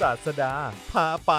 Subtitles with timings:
[0.00, 0.52] ศาสดา
[0.92, 1.32] พาไป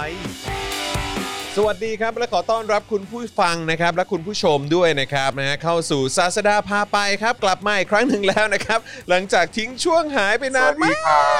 [1.56, 8.80] สวัสดีครับ และขอต้อนรับคุณผู้ฟังนะครับ และคุณผู้ชมด้วยนะครับนะฮะเข้าสู่ศาสดาพาไปครับ กลับมาอีกครั้งหนึ่งแล้วนะครับ
[9.10, 10.86] หลังจากทิ้งช่วงหายไปนานม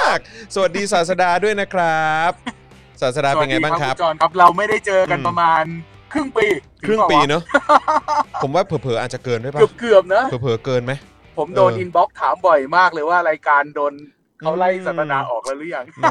[0.04, 0.18] าก
[0.54, 2.30] สวัสดีศาสดาด้วยนะครับ
[3.00, 5.64] ศาสดาเป็นไงบ้างครับสวัสดีณจอห์นครับ เราไม่ได้เจอกันอืมประมาณ
[6.12, 6.46] ครึ่งปี
[6.86, 7.42] ครึ่งปีเนาะ
[8.42, 10.92] ผมว่าเผลอๆอาจจะเกินด้วยเกือบปีเกือบๆนะเผลอๆเกินไหม
[11.38, 13.92] ผมโดนเอออิอินบ็อกซ์ถามบ่อยมากเลยว่ารายการโดน
[14.40, 16.02] เขาไล่อืมสัตดาออกแล้วหรือยังไ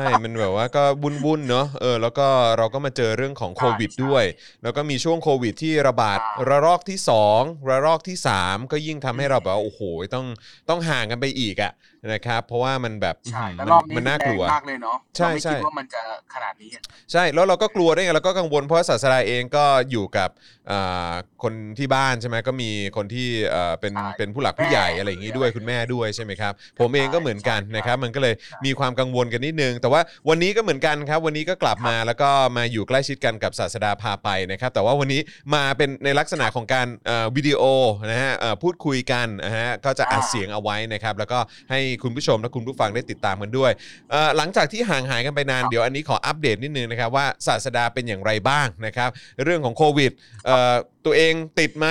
[0.00, 2.26] ม่มันแบบว่าก็บุนๆเนาะเออแล้วก็
[2.58, 4.24] เราก็มาเจอเรื่องของโควิดใช่ด้วย
[4.62, 6.98] แล้วก็มีช่วงโควิดที่ระบาดใช่ระลอกที่
[7.32, 9.80] 2 ระลอกที่ 3 ก็ยิ่งทำให้เราแบบว่าโอ้โห
[10.14, 10.26] ต้อง
[10.68, 11.72] ต้องห่างกันไปอีกอะ
[12.12, 16.02] นะครับเพราะว่ามันแบบใช่อื้แล้วอหือรอบนี้มันน่ากลัวแรงมากเลยเนาะใช่เราไม่ใช่คิดว่ามันจะ
[16.34, 16.82] ขนาดนี้อะ
[17.12, 20.30] ใช่แล้วเราก็กลัวด้วยไงเราก็กังวลเพราะว่าศาสดาเองก็อยู่กับ
[20.70, 35.20] อ่าคนที่บ้านใช่ไหมก็มีคนที่เอ่อเป็นเป็นผู้หลักผู้ใหญ่อะไรอย่างนี้ด้วยคุณแม่ด้วยใช่ไหมครับผมเองก็เหมือนกันนะครับมันก็เลยมีความกังวลกันนิดนึง แต่ว่าวันนี้ก็เหมือนกันครับวันนี้ก็กลับมาแล้วก็มาอยู่ใกล้ชิดกันกับศาสดาพาไปนะครับแต่ว่าวันนี้
[35.54, 37.62] มาเป็นในลักษณะของการเอ่อวิดีโอ
[38.10, 41.38] นะฮะเอ่อพูดคุยกันนะฮะก็จะอัดเสียงเอาไว้นะครับแล้วก็
[41.70, 43.72] ให้คุณผู้ชมและคุณผู้ฟังได้ติดตามกันด้วย
[44.10, 49.10] เอ่อหลังจากที่ห่างหายกันไปนานเดี๋ยวอันนี้ขออัปเดตนิดนึงนะครับว่าศาสดาเป็นอย่างไรบ้างนะครับ
[49.44, 50.12] เรื่องของโควิด
[50.46, 50.74] เอ่อ
[51.06, 51.86] ตัวเองติดไหม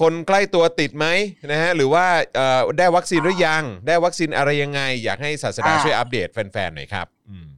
[0.00, 1.06] คนใกล้ตัวติดไหม
[1.52, 7.48] นะฮะหรือว่าเอ่อได้วัคซีนหรือยัง ได้วัคซีนอะไรยังไง อยากให้ศาสดาช่วยอัปเดตแฟนๆหน่อยครับอืม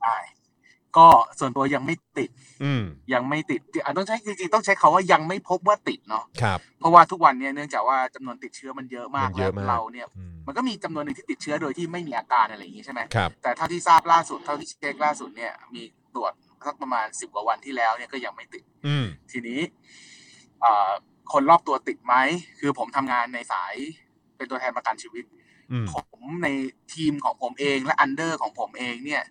[0.00, 0.16] ได้
[0.96, 1.06] ก็
[1.38, 2.43] ส่วนตัวยังไม่ติดอืม
[3.12, 15.82] ยังไม่ติดอะต้องใช้จริงๆต้องใช้คาว่ายังไม่พบว่าติดเนาะครับเพราะว่าทุกวันเนี้เนื่องจากว่าจำนวนติดเชื้อมันเยอะมากมันเยแล้อะวมากเราเนี่ยอืมมันก็มีจำนวนหนึ่งที่ติดเชื้อโดยที่ไม่มีอาการอะไรอย่างงี้ใช่ไหมครับแต่เท่าที่ทราบล่าสุดเท่าที่เช็คล่าสุดเนี่ยมี
[16.14, 16.32] ตรวจ
[16.66, 19.60] สักประมาณสิบกว่าวันที่แล้วเนี่ยก็ยังไม่ติดอืมทีนี้
[20.60, 20.90] เอ่อ
[21.32, 22.14] คนรอบตัวติดไหม
[22.60, 23.74] คือผมทำงานในสาย
[24.36, 25.24] เป็นตัวแทนประกันชีวิต
[25.72, 26.48] อืมผมใน
[26.94, 29.22] ทีมของผมเองและอันเดอร์ของผมเองเนี่ย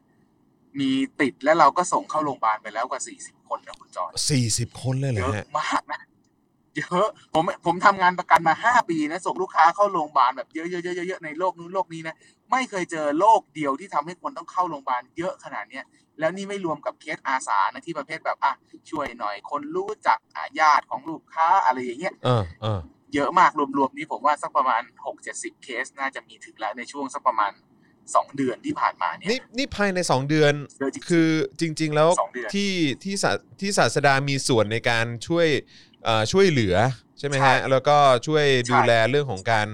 [0.79, 0.89] มี
[1.21, 6.01] ติดและเราก็ส่งเข้าโรงพยาบาลไปแล้วกว่าสี่สิบคนนะคุณจอห์นสี่สิบคนเลยเหรเยออะฮะมากนะ
[6.75, 12.15] เยอะผมผมทำงานประกันมาห้าปีนะส่งลูกค้าเข้าโรงพยาบาลแบบเยอะๆๆๆๆในโลกนู้นโลกนี้นะ
[12.51, 15.85] ไม่เคยเจอโรคเดียวที่ทำให้คนต้องเข้าโรงพยาบาลเยอะขนาดเนี้ย
[16.19, 18.53] แล้วนี่ไม่รวมกับเคสอาสานะที่ประเภทแบบอะ
[18.91, 22.79] ช่วยหน่อยคนรู้จักอะญาติของลูกค้าอะไรอย่างเงี้ยเออเออ
[23.13, 27.51] เยอะมากรวมๆนี้ผมว่าสักประมาณหกเจ็ดสิบเคสน่าจะมีถึงแล้วในช่วงสักประมาณ
[28.15, 32.71] สองเดือนที่ผ่านมาเนี่ยนี่นี่ภายใน 2 เดือนเยอะจริงๆคือจริง ๆ แล้วสองเดือนที่
[33.03, 33.31] ที่ศา
[33.61, 35.47] ที่ศาสดามีส่วนในการช่วย
[36.03, 36.75] เอ่อช่วยเหลือ
[37.19, 37.97] ใช่ไหมฮะใช่แล้วก็
[38.27, 39.67] ช่วยดูใช่แลเรื่องของการ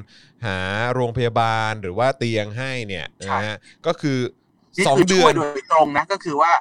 [0.46, 0.58] หา
[0.94, 4.18] โรงพยาบาลหรือว่าเตียงให้เนี่ยใช่นะฮะก็คือ
[4.78, 6.52] นี่สองคือเดืช่อวยนโดยตรงนะก็คือว่า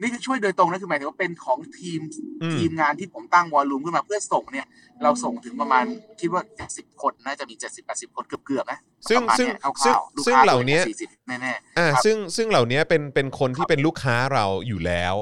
[0.00, 2.00] นี่คือช่วยโดยตรงนะคือหมายถึงว่าเป็นของทีม
[2.42, 4.66] อืมทีมงานที่ผมตั้งวอลลุ่มขึ้นมาเพื่อส่งเนี่ย
[5.02, 5.84] เราส่งถึงประมาณ
[6.20, 8.78] คิดว่าเจ็ดสิบคนน่าจะมีเจ็ดสิบแปดสิบคนเกือบๆนะ
[9.08, 15.14] ซึ่งประมาณซึ่งเนี่ยคซึ่งร่าวๆลูกซึ่งค้าเหล่านี้สี่สิบแน่อ่าครับซึ่งซึ่งเหล่านี้เป็นเป็นคนที่เป็นลูกค้าเราอยู่แล้ว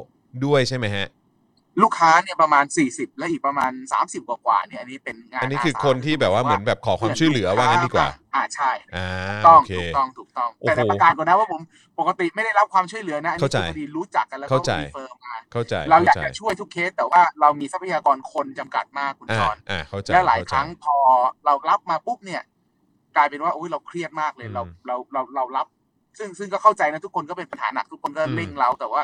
[0.45, 1.18] ด้วยใช่ไหมฮะๆ
[1.83, 11.61] ลูกค้าเนี่ยประมาณสี่สิบและอีกประมาณสามสิบกว่าๆเนี่ยอันนี้เป็นงานอันนี้คืออาสาคนที่แบบว่าเหมือนแบบขอความช่วยเหลือว่างั้นดีกว่า อ่าใช่อ่าถูกต้องโอเคถูกต้องถูกต้องโอ้โหแต่ในประกาศก่อนนะว่าผม
[11.99, 20.97] ปกติไม่ได้รับความช่วยเหลือนะอันนี้เข้าใจคือพอดีรู้จักกันแล้วก็เข้าใจรีเฟอร์มาเข้าใจเราอยากเข้ใจจะช่วยทุกเคสแต่ว่าเรามีทรัพยากรคนจำกัดมากคุณอ่าจอนอ่าเข้าใจและหลายเข้ใจครั้งพอ
[21.45, 22.43] เรารับมาปุ๊บเนี่ย
[23.17, 25.67] กลายเป็นว่าอุ้ยเราเครียดมากเลยอืมเราเราเราเรารับ
[26.19, 29.03] ซึ่งซึ่งก็เข้าใจนะทุกคนก็เป็นปัญหาหนักทุกคนก็อืมเร่งเราแต่ว่า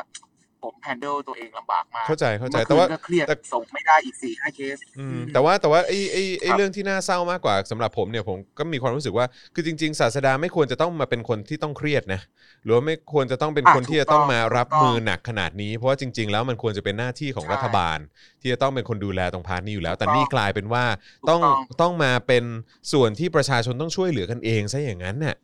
[0.65, 12.21] ผม handle ตัวเองลำบากมาก เข้าใจเข้าใจมื่อแต่ว่าคืนก็เครียดแต่ส่งไม่ได้อีกสี่ห้าเคสอืมอืมแต่ว่าแต่ว่าไอ้ไอ้ไอ้ครับเรื่องที่น่าเศร้ามากกว่าสำหรับผมเนี่ยผมก็มีความรู้สึกว่าคือจริง ๆ ศาสดาไม่ควรจะต้องมาเป็นคนที่ต้องเครียดนะ
[12.63, 17.97] หรือว่าไม่ควรจะต้องเป็นอะคนที่ถูกจะต้องต้องมารับถูกต้องมือหนักขนาดนี้ เพราะว่าจริง ๆ แล้วมันควรจะเป็นหน้าที่ของใช่รัฐบาล
[18.41, 20.85] ที่จะต้องเป็นคนดูแลตรง part นี้อยู่แล้ว แต่ถูกต้องนี่กลายเป็นว่า
[21.21, 22.43] ถูกต้องต้องต้องมาเป็น
[22.91, 25.35] ส่วนที่ประชาชนต้องช่วยเหลือกันเองซะอย่างนั้นเนี่ย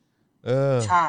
[0.46, 1.06] เออใช่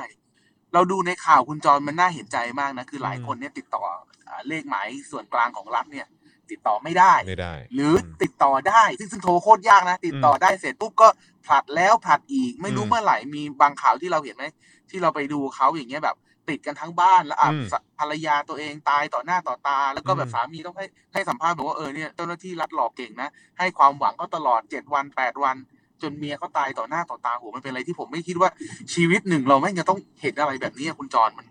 [0.74, 3.84] เราดูในข่าวคุณจรมันน่าเห็นใจมากนะ คือหลายอืมคนเนี่ยติดต่อ
[4.28, 6.06] อ่าเลขหมายส่วนกลางของรัฐเนี่ย
[6.50, 11.08] ติดต่อไม่ได้ไม่ได้ หรืออมติดต่อได้ ซึ่งซึ่งโทรโคตรยากนะ ติดต่อได้เสร็จปุ๊บก็
[11.44, 14.44] ผลัดแล้วผลัดอีกไม่รู้อืมเมื่อไหร่มีบางข่าวที่เราเห็นไหม
[14.90, 16.16] ที่เราไปดูเขาอย่างเงี้ยแบบ
[16.48, 23.28] ติดกันทั้งบ้านแล้วอะอืมสภรรยาตัวเองตายต่อหน้าต่อตา แล้วก็แบอืบมสามีต้องให้ให้สัมภาษณ์บอกว่าเออเนี่ยเจ้าหน้าที่รัฐหลอกเก่งนะ
[23.58, 25.56] ให้ความหวังเขาตลอดเจ็ดวันแปดวัน
[26.02, 28.50] จนเมียเขาตายต่อหน้าต่อตาโหมันเป็นอะไรที่ผมไม่คิดว่า
[28.94, 31.46] ชีวิตหนึ่งเราไม่งจะต้องเห็นอะไรแบบนี้อะคุณจรมัน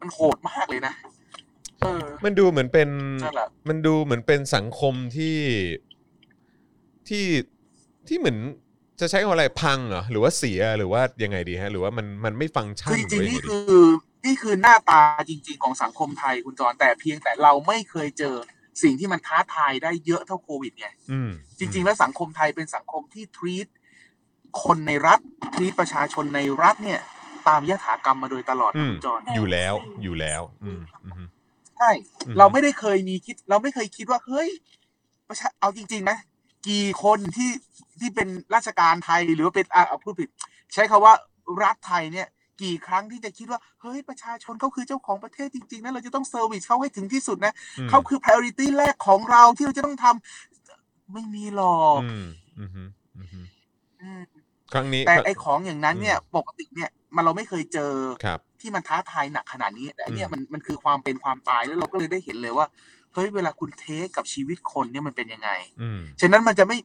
[0.00, 0.94] มันโหดมากเลยนะ
[1.80, 2.88] เออ มันดูเหมือนเป็น
[3.24, 5.38] นั่นแหละ มันดูเหมือนเป็นสังคมที่
[7.08, 7.24] ที่
[8.08, 8.38] ที่เหมือน
[9.00, 13.82] จะใช้คำว่าอะไรพังเหรอหรือว่าเสียหรือว่ายังไงดีฮะ หรือว่ามันมันไม่ฟังก์ชันคือจริงหๆอนี่ว่ายังไงดีคือ
[14.24, 18.34] นี่คือหน้าตาจริง ๆ ของสังคมไทยคุณจรแต่เพียงแต่เราไม่เคยเจอ
[18.82, 23.68] สิ่งที่มันท้าทายได้เยอะเท่าโควิดไง อืมจริง ๆ แล้วสังคมไทยเป็นสังคมที่ทรีต
[24.62, 25.20] คนในรัฐ
[25.54, 27.00] ทรีตประชาชนในรัฐเนี่ย
[27.48, 31.28] ตามยถากรรมมาโดยตลอดอืนะมคุณจอนอยู่แล้วอยู่แล้วอืมอืม
[31.78, 31.90] ใช่
[32.26, 34.48] อืมเราไม่ได้เคยมีคิด เราไม่เคยคิดว่าเฮ้ย
[35.28, 36.18] ประชาเอาจริงๆนะ
[36.68, 37.50] กี่คนที่
[38.00, 40.28] ที่เป็นราชการไทยหรือว่าเป็นอะเอาพูดผิด
[40.74, 41.14] ใช้คาว่า
[41.62, 42.28] รัฐไทยเนี่ย
[42.62, 52.00] กี่ครั้งที่จะคิดว่าเฮ้ยประชาชนเขาคือเจ้าของประเทศจริงๆนะเราจะต้องเซอร์วิสเขาให้ถึงที่สุดนะอืมเขาคือ priority แรกของเราที่เราจะต้องทำไม่มีหรอก
[54.02, 57.92] อืมอืมอืมอืมอืมครั้งนี้แต่ไอของอย่างนั้นเนี่ย ปกติเนี่ยมันเราไม่เคยเจอ
[58.24, 62.66] ครับที่มันท้าทายหนักขนาดนี้แต่อันเนี่ยอืมมันมันคือความเป็นความตายแล้วเราก็เลยได้เห็นเลยว่า
[63.14, 65.50] เฮ้ยเวลาคุณเทคกับชีวิตคนเนี่ยมันเป็นยังไง
[65.80, 66.78] อืมฉะนั้นมันจะไม่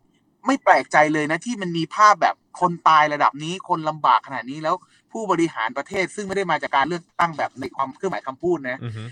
[0.48, 4.76] ไม่แปลกใจเลยนะที่มันมีภาพแบบคนตายระดับนี้คนลำบากขนาดนี้แล้ว
[5.12, 9.08] ผู้บริหารประเทศซึ่งไม่ได้มาจากการเลือกตั้งแบบในความเครื่องหมายคำพูดนะอืม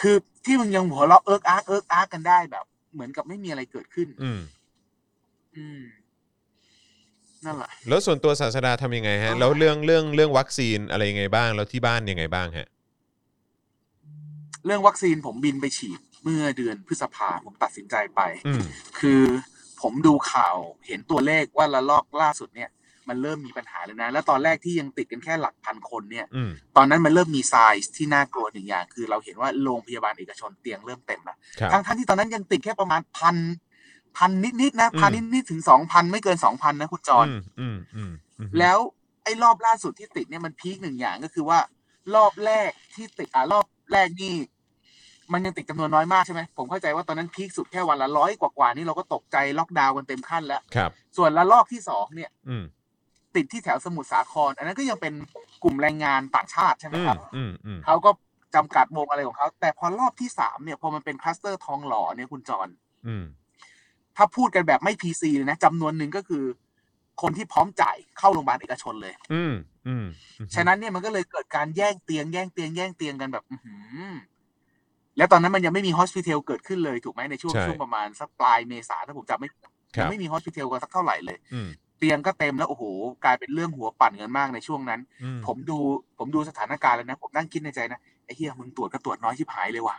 [0.00, 4.40] คือที่มึงยังหัวเราะเอิ๊กอ๊ากเอิ๊กอ๊ากกันได้แบบ เหมือนกับไม่มีอะไรเกิดขึ้น อืม
[5.56, 5.80] อืม
[7.46, 12.68] นั่นแหละแล้วส่วนตัวศาสดาทำยังไงฮะ แล้วเรื่องเรื่องเรื่องวัคซีนอะไรยังไงบ้าง แล้วที่บ้านยังไงบ้างฮะ
[14.64, 18.62] เรื่องวัคซีนผมบินไปฉีดเมื่อเดือนพฤษภาผมตัดสินใจไป อืม
[19.00, 19.22] คือ
[19.82, 20.56] ผมดูข่าว
[20.86, 22.70] เห็นตัวเลขว่าระลอกล่าสุดเนี่ย
[23.08, 33.36] มันเริ่มมีปัญหาแล้วนะ แล้วตอนแรกที่ยังติดกันแค่หลักพันคนเนี่ย อืม ตอนนั้นมันเริ่มมีไซส์ที่น่ากลัวหนึ่งอย่าง คือเราเห็นว่าโรงพยาบาลเอกชนเตียงเริ่มเต็มแล้วครับ ทั้งทั้งที่ตอนนั้นยังติดแค่ประมาณพัน
[34.18, 38.78] พันนิดๆนะอืมพันนิดๆถึงสองพันไม่เกินสองพันนะคุณจอห์นอืมอืมอืมอืมแล้ว
[39.24, 41.58] ไอ้รอบล่าสุดที่ติดเนี่ยมัน peak หนึ่งอย่างก็คือว่า
[42.14, 44.34] รอบแรกที่ติดอ่ารอบแรกนี่
[45.32, 52.64] มันยังติดจำนวนน้อยมากใช่ไหมผมเข้าใจว่าตอนนั้น peak สุดแค่วันละร้อยกว่าๆนี่เราก็ตกใจล็อกดาวน์กันเต็มขั้นแล้วครับส่วนระลอกที่สองเนี่ยอืม
[53.36, 55.14] ติดที่แถวสมุทรสาคร อันนั้นก็ยังเป็น
[55.62, 58.10] กลุ่มแรงงานต่างชาติใช่ไหมอืมครับอืมอืมเขาก็
[58.54, 62.68] จำกัดวงอะไรของเขาแต่พอรอบที่สามเนี่ยพอมันเป็น cluster ทองหล่อเนี่ยคุณจอห์น
[63.06, 63.24] อืม
[64.22, 66.44] ถ้าพูดกันแบบไม่ PC เลยนะจำนวนหนึ่งก็คือ
[67.22, 69.54] คนที่พร้อมจ่ายเข้าโรงพยาบาลเอกชนเลย อืม
[69.86, 70.06] อืม
[70.54, 73.74] ฉะนั้นเนี่ยมันก็เลยเกิดการแย่งเตียงแย่งเตียงแย่งเตียงกันแบบอือหื
[74.10, 74.12] อ
[75.16, 79.60] แล้วตอนนั้นมันยังไม่มี hospitel เกิดขึ้นเลยถูกไหมในช่วงใช่ช่วงประมาณสักปลายเมษาถ้าผมจำไม่ผิด
[79.96, 81.68] ครับยังไม่มี hospitel กันสักเท่าไหร่เลยอืม
[81.98, 82.84] เตียงก็เต็มแล้วโอ้โห
[83.24, 85.78] กลายเป็นเรื่องหัวปั่นกันมากในช่วงนั้นอืมผมดู
[86.18, 89.96] ผมดูสถานการณ์แล้วนะ ผมนั่งคิดในใจนะไอ้เฮียมึงตรวจก็ตรวจน้อยชิบหายเลยว่ะ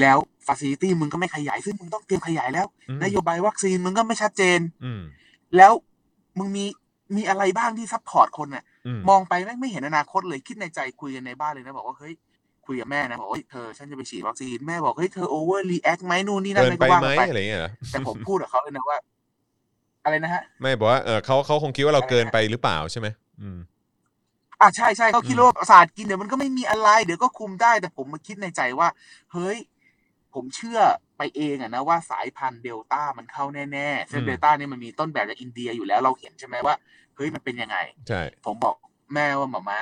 [0.00, 0.16] แล้ว
[0.46, 5.02] ฟ a ซิลิตี้มึงก็ไม่ขยายซึ่งมึงต้องเตรียมขยายแล้วอืมนโยบายวัคซีนมึงก็ไม่ชัดเจนอืม
[5.56, 5.72] แล้ว
[6.38, 6.64] มึงมี
[7.16, 12.14] มีอะไรบ้างที่ support คนน่ะอืมมองไปแม่งไม่เห็นอนาคตเลยคิดในใจคุยกันในบ้านเลยนะ บอกว่าเฮ้ย
[12.66, 18.98] คุยกับแม่นะบอกว่าเฮ้ยเธอฉันจะไปฉีดวัคซีนแม่บอกเฮ้ยเธอ overreact ไหมนู่นนี่นั่นเกินอะไรไปก็ว่าไหมกันไปอะไรอย่างเงี้ยเหรอแต่ผมพูดกับเขาเลยนะว่า
[20.04, 23.08] อะไรนะฮะ ไม่บอกว่าเออเขาเขาคงคิดว่าเราเกินไปหรือเปล่าใช่ไหม
[23.42, 23.58] อืม
[24.60, 28.88] อะใช่ใช่เขาคิดอืมว่าศาสดาเกินเดี๋ยวมันก็ไม่มีอะไร เดี๋ยวก็คุมได้แต่ผมมาคิดในใจว่า
[29.32, 29.58] เฮ้ย
[30.34, 30.78] ผมเชื่อ
[31.18, 36.74] ไปเองอะนะว่าสายพันธุ์เดลต้ามันเข้าแน่ๆ ซึ่งเดลต้าเนี่ยมันมีต้นแบบจากอินเดียอยู่แล้วเราเห็นใช่ไหมว่า
[37.16, 37.76] เฮ้ยมันเป็นยังไง
[38.08, 38.74] ใช่ ผมบอก
[39.14, 39.78] แม่ว่าม้าม้า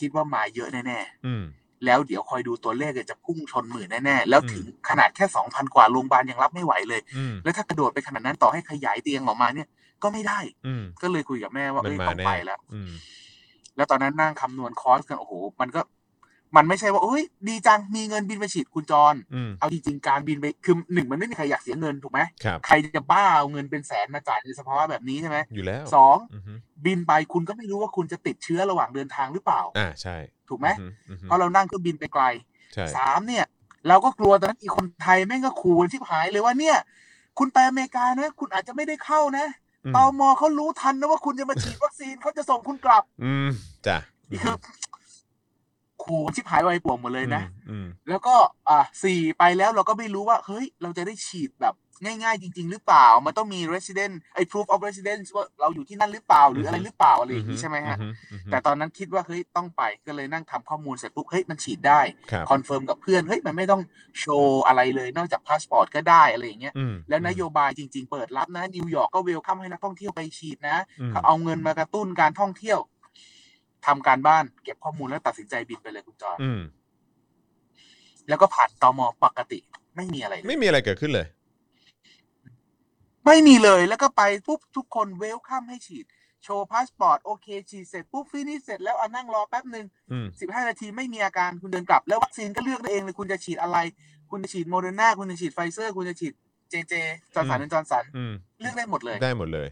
[0.00, 9.68] คิดว่ามาเยอะแน่อืมๆแล้วเดี๋ยวคอยดูตัวเลขจะพุ่งชนหมื่นแน่ๆ แล้วอืมถึงขนาดแค่สองพันกว่าโรงพยาบาลยังรับไม่ไหวเลยอืมแล้วถ้ากระโดดไปขนาดนั้นต่อให้ขยายเตียงออกมาเนี่ย
[10.02, 12.90] ก็ไม่ได้อืมก็เลยคุยกับแม่ว่ามันเอ้ยมาต้องแน่ไปแล้วอืม
[13.76, 15.80] แล้วตอนนั้นนั่งคำนวณคอสกันโอ้โหมันก็
[16.56, 26.52] มันไม่ใช่ว่าเอ้ยดีจังมีเงินบินไปฉีดคุณจรอืมเอาจริงๆการบินไปคือหนึ่งมันไม่มีใครอยากเสียเงินถูกไหมครับใครจะบ้าเอาเงินเป็นแสนมาจ่ายในสภาวะแบบนี้ใช่ไหมอยู่แล้วสองอือฮึ
[26.86, 30.16] บินไปคุณก็ไม่รู้ว่าคุณจะติดเชื้อระหว่างเดินทางหรือเปล่าอ่าใช่
[30.48, 32.24] ถูกไหมอือฮึอือฮึเพราะเรานั่งเครื่องบินไปไกล
[32.74, 33.44] ใช่สามเนี่ย
[33.88, 36.76] เราก็กลัวตอนนั้นอีกคนไทยแม่งก็ขู่กันชิบหายเลยว่าเนี่ย
[37.38, 39.46] คุณไปอเมริกานะคุณอาจจะไม่ได้เข้านะ
[39.84, 43.48] อืมตมเขารู้ทันนะว่าคุณจะมาฉีดวัคซีนเขาจะส่งคุณกลับ อืม
[43.86, 43.98] จ้ะ
[44.30, 44.54] นี่คือ
[46.06, 48.34] ขู่ชิบหายวายป่วงหมดเลยนะอืมแล้วก็
[48.68, 63.82] อะสี่ไปแล้วเราก็ไม่รู้ว่าเฮ้ยเราจะได้ฉีดแบบง่ายๆ จริง ๆ หรือเปล่า มันต้องมี resident ไอ้ proof of residence ว่าเราอยู่ที่นั่นหรือเปล่าหรืออะไรหรือเปล่าอะไรอย่างนี้ใช่ไหมฮะอือือืแต่ตอนนั้นคิดว่าเฮ้ยต้องไปก็เลยนั่งทำข้อมูลเสร็จปุ๊บเฮ้ยมันฉีดได้ครับ confirm กับเพื่อนเฮ้ยมันไม่ต้อง
[64.20, 72.78] โชว์อะไรเลยนอกจากพาสปอร์ตก็ได้อะไรอย่างเงี้ยอืมแล้วนโยบายจริง ๆ เปิดรับนะนิวยอร์กก็ welcome ให้นักท่องเที่ยวไปฉีดนะอืมเขาเอาเงินมากระตุ้นการท่องเที่ยว
[73.86, 76.60] ทำการบ้านเก็บข้อมูลแล้วตัดสินใจบินไปเลยคุณจอห์นอืม
[78.28, 79.58] แล้วก็ผ่านตมปกติ
[79.96, 81.26] ไม่มีอะไรเลยไม่มีอะไรเกิดขึ้นเลย
[83.26, 86.04] ไม่มีเลยแล้วก็ไปปุ๊บทุกคน welcome ให้ฉีด
[86.44, 93.78] โชว์พาสปอร์ตโอเคฉีดเสร็จปุ๊บ finish เสร็จแล้วเอานั่งรอแป๊บหนึ่งอืมสิบห้านาทีไม่มีอาการคุณเดินกลับ แล้ววัคซีนก็เลือกได้เองเลยคุณจะฉีดอะไร
[94.30, 96.32] คุณจะฉีดโมเดอร์นาคุณจะฉีดไฟเซอร์ คุณจะฉีด
[96.70, 96.94] เจเจ
[97.34, 99.68] Johnson Johnson อืมเลือกได้หมดเลยได้หมดเลย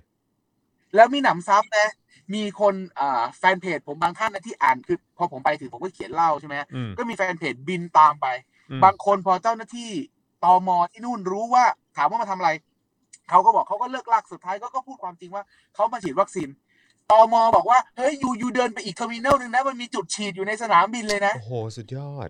[0.95, 1.89] แล้วมีหนำซ้ำนะ
[2.35, 8.27] มีคนอ่าแฟนเพจผมบางท่านนะที่อ่านคือพอผมไปถึงผมก็เขียนเล่าใช่ไหมอืมก็มีแฟนเพจบินตามไป
[8.71, 9.91] อืมบางคนพอเจ้าหน้าที่
[10.45, 11.65] ตมที่นู่นรู้ว่า
[11.97, 12.51] ถามว่ามาทำอะไร
[13.31, 16.49] เขาก็บอกเขาก็เลิ่กลั่กสุดท้ายก็ก็พูดความจริงว่าเขามาฉีดวัคซีน
[17.11, 22.29] ตมบอกว่าเฮ้ย you you เดินไปอีก terminal หนึ่งนะมันมีจุดฉีดอยู่ในสนามบินเลยนะโอ้โหสุดยอด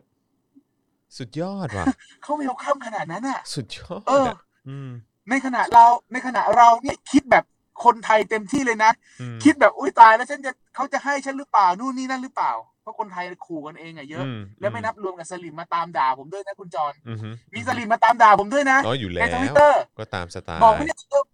[1.19, 1.87] สุดยอดว่ะ
[2.23, 4.91] เขาไม่เอาข้ามขนาดนั้นอะ สุดยอดเอออะอืม
[5.31, 7.45] ในขณะเราในขณะเราเนี่ยคิดแบบ
[7.85, 12.53] คนไทยเต็มที่เลยนะอืมคิดแบบอุ้ยตายแล้วฉันจะเขาจะให้ฉันหรือเปล่านู่นนี่นั่นหรือเปล่า
[12.83, 21.25] เพราะคนไทยขู่กันเองอะเยอะอืมแล้วไม่นับรวมกับสลิ่มมาตามด่าผมด้วยนะคุณจอห์นอือฮึมีสลิ่มมาตามด่าผมด้วยนะอ๋ออยู่แล้ในทวิตเตอร์ก็ตามสไตล์บอกว่าเนี่ยเออ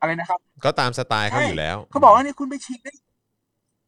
[0.00, 2.92] อะไรนะครับ ก็ตามสไตล์เขาใช่อยู่แล้ว เขาบอกว่านี่คุณไปฉีดได้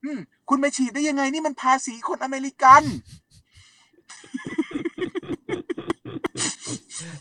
[0.05, 2.83] อืมคุณไปฉีดได้ยังไงนี่มันภาษีคนอเมริกัน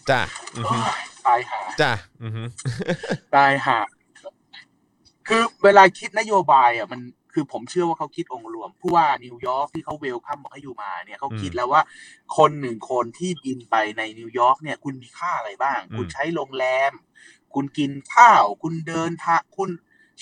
[0.10, 0.22] จ้ะ
[0.58, 0.78] อือฮึ
[1.26, 1.92] ตายหาจ้ะ
[2.24, 2.44] อือฮึ
[3.36, 3.78] ตายหา
[5.28, 7.02] คือเวลาคิดนโยบายอะมัน
[7.34, 11.82] คือผมเชื่อว่าเขาคิดองค์รวมผู้ว่านิวยอร์กที่เขาเวลคัมบอกให้อยู่มาเนี่ยเขาคิดแล้วว่า
[12.38, 16.92] คนหนึ่งคนที่บินไปในนิวยอร์กเนี่ย คุณมีค่าอะไรบ้าง คุณใช้โรงแรม
[17.54, 19.70] คุณกินข้าว คุณเดินทางคุณ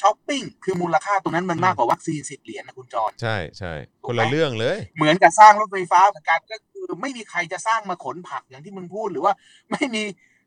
[0.01, 9.34] ช้อปปิ้งคือมูลค่าตรงนั้นมันมากกว่าวัคซีนสิบเหรียญนะคุณจอนใช่ใช่ถูกไหมคนละเรื่องเลย เหมือนกับสร้างรถไฟฟ้าเหมือนกันก็คือไม่มีใครจะสร้างมาขนผักอย่างที่มึงพูดหรือว่า
[9.72, 10.03] ไม่มี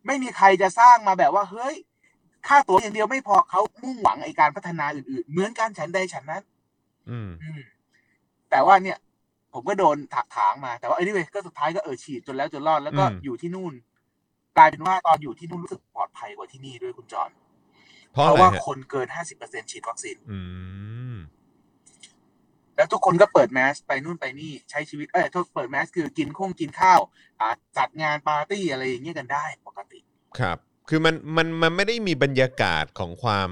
[0.07, 1.75] ไม่มีใครจะสร้างมาแบบว่าเฮ้ย
[2.49, 6.43] ค่าตั๋วอย่างเดียวไม่พอเขามุ่งหวังไอการพัฒนาอื่นๆ เหมือนกันฉันใดฉันนั้น
[7.11, 7.61] อืมอืม
[8.51, 8.99] แต่ว่าเนี่ย
[9.53, 13.75] ผมก็โดนถักถางมา แต่ว่าไอ้นี่เว้ยก็สุดท้ายก็เออฉีดจนแล้วจนรอดแล้วก็อืมอยู่ที่นู่น
[14.57, 17.31] กลายเป็นว่าตอนอยู่ที่นู่นรู้สึกปลอดภัยกว่าที่นี่ด้วยคุณจอน
[18.13, 20.41] เพราะเพอะไรราะว่าฮะคนเกินห้าสิบเปอร์เซ็นฉีดวัคซีนอื
[21.15, 21.17] ม
[22.77, 27.01] แล้วทุกคนก็เปิดแมสไปนู่นไปนี่ใช้ชีวิตเอ้ยโทษเปิดแมสคือกินข้งกินข้าว
[27.41, 27.49] อ่า
[27.79, 30.01] จัดงานปาร์ตี้อะไรอย่างเงี้ยกันได้ปกติ
[30.39, 33.51] ครับ คือมันมันมันไม่ได้มีบรรยากาศของความ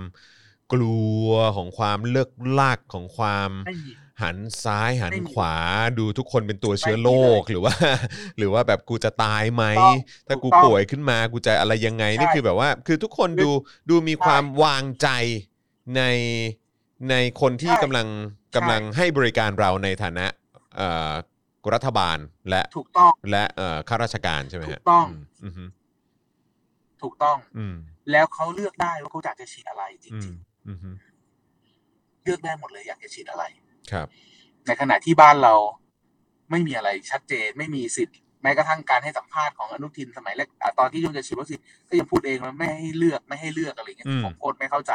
[0.72, 5.56] กลัวของความเลิกลักของความไม่มีหันซ้ายหันไม่มีขวา
[5.98, 7.74] ดูทุกคนเป็นตัวเชื้อโรคไม่มีเลยหรือว่า
[8.38, 9.96] หรือว่าแบบกูจะตายไหมถูกต้อง
[10.28, 13.50] ถ้ากูถูกต้องป่วยขึ้นมากูจะอะไรยังไงใช่นี่คือแบบว่า คือทุกคนคือดู
[13.90, 15.08] ดูมีใช่ความวางใจ
[15.96, 16.02] ใน
[17.10, 18.08] ในคนที่ใช่กำลัง
[18.56, 20.26] กำลังให้บริการเราในฐานะ
[20.76, 21.12] เอ่อ
[21.74, 22.18] รัฐบาล
[22.50, 25.06] และถูกต้องและเอ่อข้าราชการใช่ไหมฮะถูกต้องม
[25.44, 25.68] อืม
[27.04, 27.75] ถูกต้อง อืม
[28.11, 33.44] แล้วเขาเลือกได้ว่าเขาอยากจะฉีดอะไรจอืริมงอืมอืมๆเลือกได้หมดเลยอยากจะฉีดอะไร
[33.92, 34.06] ครับ
[34.66, 35.54] ในขณะที่บ้านเรา
[36.50, 44.92] ไม่มีอะไรชัดเจนไม่มีสิทธิ์แม้กระทั่งการให้สัมภาษณ์ของอนุทินสมัยแรกอ่าตอนที่ยุ่งจะฉีดวัคซีนก็ยังพูดเองว่าไม่ให้เลือกไม่ให้เลือกอะไรเงี้ยอืม ผมโคตรไม่เข้าใจ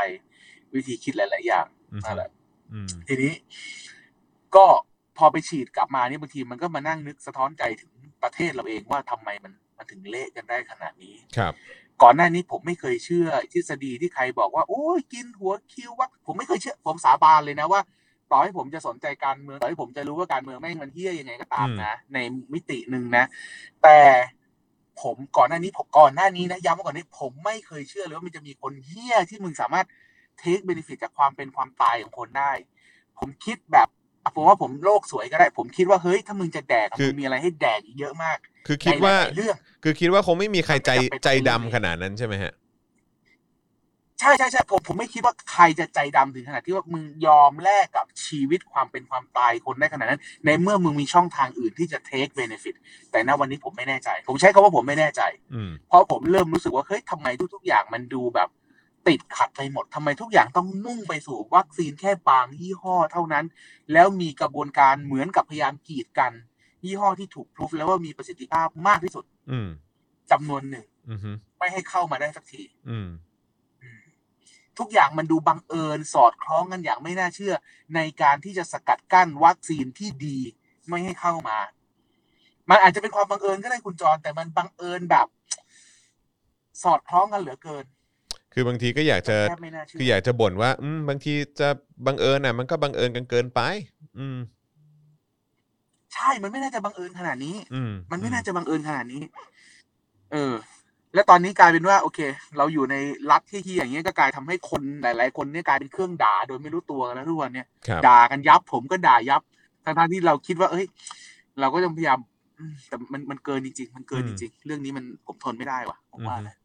[0.76, 2.30] วิธีคิดหลาย ๆ อย่างอืมนั่นแหละ
[2.74, 3.34] อืมทีนี้
[4.56, 4.66] ก็
[5.18, 7.92] พอไปฉีดกลับมานี่บางทีมันก็มานั่งนึกสะท้อนใจถึง
[8.24, 11.54] ประเทศเราเองว่าทำไมมันมันถึงเละกันได้ขนาดนี้ ครับ
[12.04, 17.82] ก่อนหน้านี้ผมไม่เคยเชื่อทฤษฎีที่ใครบอกว่า โอ้ยกินหัวคิวว่าผมไม่เคยเชื่อ ผมสาบานเลยนะว่า
[18.32, 22.18] ต่อให้ผมจะสนใจการเมืองต่อให้ผมจะรู้ว่าการเมืองแม่งมันเฮี้ยยังไงก็ตามนะ ใน
[22.54, 23.26] มิติหนึ่งนะ
[23.84, 24.00] แต่
[25.02, 29.86] ผมก่อนหน้านี้ผมก่อนหน้านี้นะย้ำว่าก่อนนี้ผมไม่เคยเชื่อเลยว่ามันจะมีคนเฮี้ยที่มึงสามารถ
[30.38, 32.52] เทคเบนฟิตจากความเป็นความตายของคนได้
[33.20, 33.97] ผมคิดแบบอะ
[34.36, 42.54] ผมว่าผมโลกสวยก็ได้ ผมคิดว่าเฮ้ยถ้ามึงจะแดกอะคือมึงมีอะไรให้แดกอีกเยอะมาก คือคิดว่าในหลยๆเรื่องคือคิดว่าคงไม่มีใครใจมันไม่จำเป็นใจต้องดำเลือกขนาดนั้นใช่ไหมฮะ
[44.20, 52.76] ใช่ใช่ใช่ผมผมไม่คิดว่าใครจะใจดำถึงขนาดที่ว่ามึงยอมแลกกับชีวิตความเป็นความตายคนได้ขนาดนั้น ในเมื่อมึงมีช่องทางอื่นที่จะเทคเบนฟิต
[53.12, 55.22] แต่ณวันนี้ผมไม่แน่ใจ ผมใช้คำว่าผมไม่แน่ใจ
[55.54, 58.50] อืมเพราะผมเริ่มรู้สึกว่าเฮ้ยทำไมทุก ๆ อย่างมันดูแบบ
[59.08, 63.46] ติดขัดไปหมดทำไมทุกอย่างต้องมุ่งไปสู่วัคซีนแค่บางยี่ห้อเท่านั้น
[63.94, 66.32] แล้วมีกระบวนการเหมือนกับพยายามกีดกัน
[66.86, 69.70] ยี่ห้อที่ถูกพิสูจแล้วว่ามีประสิทธิภาพมากที่สุดอืม
[70.32, 71.20] จำนวนหนึ่งอืม
[71.58, 73.10] ไม่ให้เข้ามาได้สักทีอืม
[74.80, 77.54] ทุกอย่างมันดูบังเอิญสอดคล้องกันอย่างไม่น่าเชื่อ
[77.96, 80.38] ในการที่จะสกัดกั้นวัคซีนที่ดี
[80.90, 81.58] ไม่ให้เข้ามา
[82.70, 85.28] มันอาจจะเป็นความบังเอิญก็ได้คุณจรแต่มันบังเอิญแบบ
[86.84, 87.86] สอดคล้องกันเหลือเกิน
[88.54, 91.70] คือบางทีก็อยากจะแทบไม่น่าเชื่คืออยากจะบ่นว่า อืมบางทีจะ
[92.06, 93.60] บังเอิญน่ะ มันก็บังเอิญกันเกินไป
[94.20, 94.38] อืม
[96.14, 99.22] ใช่ มันไม่น่าจะบังเอิญขนาดนี้ อืมมันไม่น่าจะบังเอิญขนาดนี้
[100.32, 100.54] เออ
[101.14, 102.20] และตอนนี้กลายเป็นว่า โอเค
[102.58, 102.96] เราอยู่ใน
[103.32, 109.42] รัฐที่ที่อย่างเงี้ยก็กลายทำให้คนหลาย ๆ คนเนี่ยกลายเป็นเครื่องด่าโดยไม่รู้ตัวกันแล้วทุกวันเนี่ย ครับ ด่ากันยับผมก็ด่ายับ
[109.84, 110.86] ทั้งๆที่เราคิดว่าเอ้ย
[111.60, 112.20] เราก็ต้องพยายาม
[112.58, 116.56] อืมแต่มันมันเกินจริง ๆ มันเกินจริง ๆ เรื่องนี้มันผมทนไม่ได้ว่ะผมว่านะ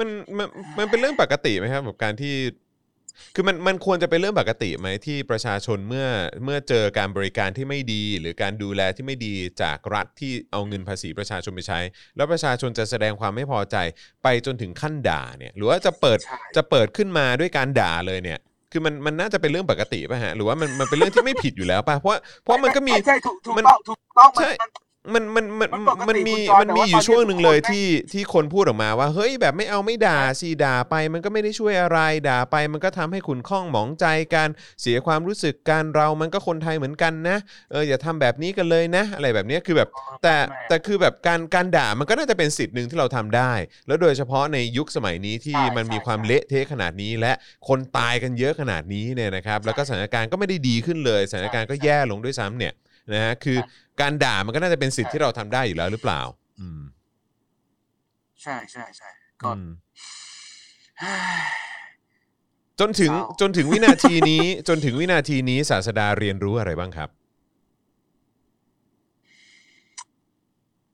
[0.00, 0.46] มันมัน
[0.78, 2.34] มันเป็นเรื่องปกติไหมครับกับการที่
[3.34, 6.06] คือมันมันควรจะเป็นเรื่องปกติไหมที่ประชาชนเมื่อ
[6.44, 11.80] เมื่อเจอการบริการที่ไม่ดี หรือการดูแลที่ไม่ดีจากรัฐที่เอาเงินภาษีประชาชนไปใช้
[12.16, 13.76] แล้วประชาชนจะแสดงความไม่พอใจ
[14.22, 18.38] ไปจนถึงขั้นด่าเนี่ย หรือว่าจะเปิดใช่จะเปิดขึ้นมาด้วยการด่าเลยเนี่ย
[18.72, 24.50] คือมันมันน่าจะเป็นเรื่องปกติป่ะฮะหรือว่ามันมันเป็นเรื่องที่ไม่ผิดอยู่แล้วป่ะเพราะว่าเพราะมันก็มีใช่ใช่ถูกถูกมันต้องถูกต้องมันใช่
[25.14, 31.98] มันมันมันมันมันปกติมันมีคุณจรมันมีแต่ว่าอยู่ตอนนี้ช่วงหนึ่งทุกคนเลยแม่งที่ที่คนพูดออกมาว่า เฮ้ยแบบไม่เอาไม่ด่าสิด่าไป มันก็ไม่ได้ช่วยอะไร
[32.28, 34.48] ด่าไป มันก็ทำให้ขุนข้องหมองใจกัน
[34.82, 37.38] เสียความรู้สึกกันเรามันก็คนไทยเหมือนกันนะ
[37.70, 39.88] เอออย่าทำแบบนี้กันเลยนะ อะไรแบบเนี้ยคือแบบ
[40.22, 40.36] แต่
[40.68, 43.52] แต่คือแบบการการด่ามันก็น่าจะเป็นสิทธิ์หนึ่งที่เราทำได้
[43.86, 47.32] แล้วโดยเฉพาะในยุคสมัยนี้ที่ใช่มันมีใช่ ความใช่เละเทะขนาดนี้ และ
[47.68, 52.72] คนตายกันเยอะขนาดนี้เนี่ยนะครับ แล้วก็สถานการณ์ก็ไม่ได้ดีขึ้นเลย สถานการณ์ก็แย่ลงด้วยซ้ำเนี่ย
[53.14, 53.58] นะฮะคือ
[54.00, 56.20] การด่ามันก็น่าจะเป็นสิทธิ์ที่เราทำได้อยู่แล้วหรือเปล่า
[56.60, 56.80] อืม
[58.42, 59.10] ใช่ใช่ใช่
[59.42, 59.68] ก็อืม
[62.80, 67.08] จนถึงเศร้าจนถึงวินาทีนี้ จนถึงวินาทีนี้ศาสดาเรียนรู้อะไรบ้างครับ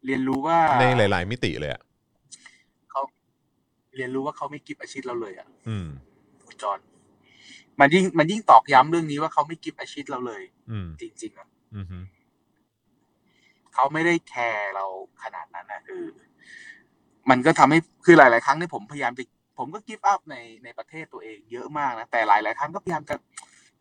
[0.06, 1.82] เรียนรู้ว่าในหลาย ๆ มิติเลยอะ
[2.90, 3.00] เขา
[3.96, 5.88] เรียนรู้ว่าเขาไม่กิฟอาชีพเราเลยอะ อืม
[6.46, 6.78] คุณจอน
[7.80, 11.98] มันยิ่งมันยิ่งตอกย้ำเรื่องนี้ว่าเขาไม่กิฟอาชีพเราเลย อืมจริงๆนะอืมฮึ
[13.74, 14.84] เขาไม่ได้แคร์เรา
[15.22, 16.02] ขนาดนั้นนะคือ
[17.30, 19.24] มันก็ทำให้คือหลาย ๆ ครั้งที่ผมพยายามจะ
[19.58, 23.14] ผมก็กิฟต์อัพในในประเทศตัวเองเยอะมากนะแต่หลาย ๆ ครั้งก็พยายามจะ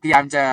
[0.01, 0.43] พยายามจะ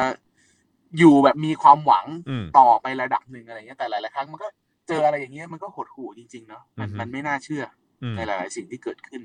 [0.99, 4.49] อยู่แบบมีความหวังอืมต่อไประดับหนึ่งอะไรเงี้ยแต่หลาย ๆ ครั้งมันก็
[4.88, 7.64] เจออะไรอย่างเงี้ยมันก็หดหู่จริง ๆ เนาะมันอือฮึมันไม่น่าเชื่อ
[8.02, 9.23] อืมในหลาย ๆ สิ่งที่เกิดขึ้น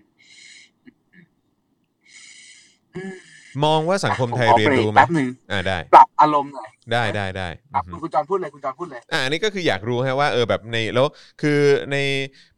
[2.95, 3.17] อืม
[3.63, 11.07] มองว่าสังคมไทยผขอเรียนบกรู้ไหมแป๊บหนึ่งอ่าได้ ปรับอารมณ์หน่อยได้ได้ได้ครับอืมฮึคุณจอนพูดเลยคุณจอนพูดเลยอ่าอันนี้ก็คืออยากรู้ฮะว่าเออแบบในแล้ว
[11.41, 11.59] คือ
[11.91, 11.97] ใน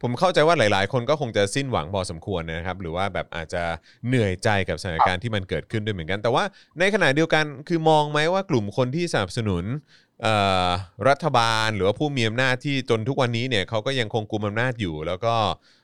[0.02, 3.62] ผมเข้าใจว่าหลาย ๆ คนก็คงจะสิ้นหวังพอสมควรนะครับ หรือว่าแบบอาจจะ
[4.06, 6.44] เหนื่อยใจกับสถานการณ์ที่มันเกิดขึ้นด้วยเหมือนกัน แต่ว่า
[6.80, 9.64] ในขณะเดียวกันคือมองไหมว่ากลุ่มคนที่สนับสนุน
[10.22, 10.34] เอ่
[10.66, 10.68] อ
[11.08, 15.77] รัฐบาลหรือว่าผู้มีอำนาจที่จนทุกวันนี้เนี่ยเขาก็ยังคงกุมอำนาจอยู่ แล้วก็เอ่อ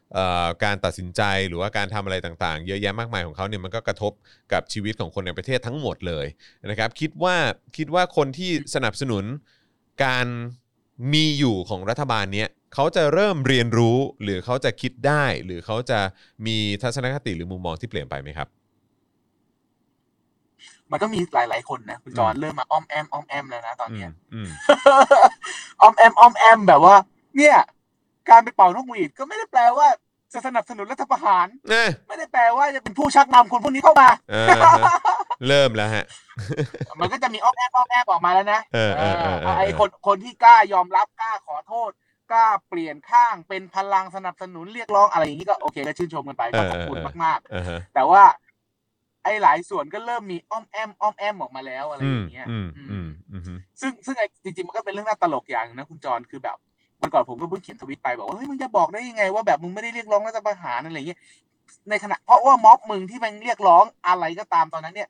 [0.65, 4.13] การตัดสินใจหรือว่าการทำอะไรต่างๆ เยอะแยะมากมายของเขาเนี่ยมันก็กระทบ
[4.53, 6.27] กับชีวิตของคนในประเทศทั้งหมดเลย
[6.71, 7.37] นะครับ คิดว่า
[7.77, 9.25] คิดว่าคนที่สนับสนุน
[10.05, 10.27] การ
[11.13, 15.99] มีอยู่ของรัฐบาลเนี้ยเขาจะเริ่มเรียนรู้หรือเขาจะคิดได้ หรือเขาจะ
[16.47, 18.49] มีทัศนคติหรือมุมมองที่เปลี่ยนไปไหมครับ
[20.91, 24.51] มันก็มีหลาย ๆ คนนะคุณจอนอืมเริ่มมาอ้อมแอมอ้อมแอมแล้วนะตอนอืเนี้มยอืม
[25.81, 26.97] อ้อมแอมอ้อมแอมแบบว่า
[27.37, 27.57] เนี่ย
[28.31, 29.89] การไปเป่านกหวีดก็ไม่ได้แปลว่า
[30.35, 34.73] จะสนับสนุนรัฐประหารนะไม่ได้แปลว่าจะเป็นผู้ชักนำคนพวกนี้เข้ามา เออฮะ
[35.49, 36.05] เริ่มแล้วฮะ
[37.01, 41.91] มันก็จะมีอ้อมแอมอ้อมแอมออกมาแล้วนะเออเออเออเออ ไอคนคนที่กล้ายอมรับกล้าขอโทษ
[42.33, 48.23] กล้าเปลี่ยนข้างเป็นพลังสนับสนุนเรียกร้องอะไรอย่างนี้ก็โอเคก็ชื่นชมกันไปก็ขอบคุณมากอ่าฮะ ๆ แต่ว่า
[49.25, 56.57] ไอหลายส่วนก็เริ่มมีอ้อมแอมอ้อมแอมออกมาแล้วอะไรอือมย่างเงี้ยอืมอือืมมอืมอืมซึ่งซึ่งไอ้จริงๆมันก็เป็นเรื่องน่าตลกอย่างหนึ่งนะคุณจรคือแบบ
[57.05, 61.21] วันก่อนผมก็เพิ่งเขียนทวิตไปบอกว่าเฮ้ยมึงจะบอกได้ยังไงว่าแบบมึงไม่ได้เรียกร้องรัฐประหารอะไรเงี้ย
[61.91, 65.09] ในขณะเพราะว่าม็อบมึงที่มันเรียกร้องอะไรก็ตามตอนนั้นเนี่ย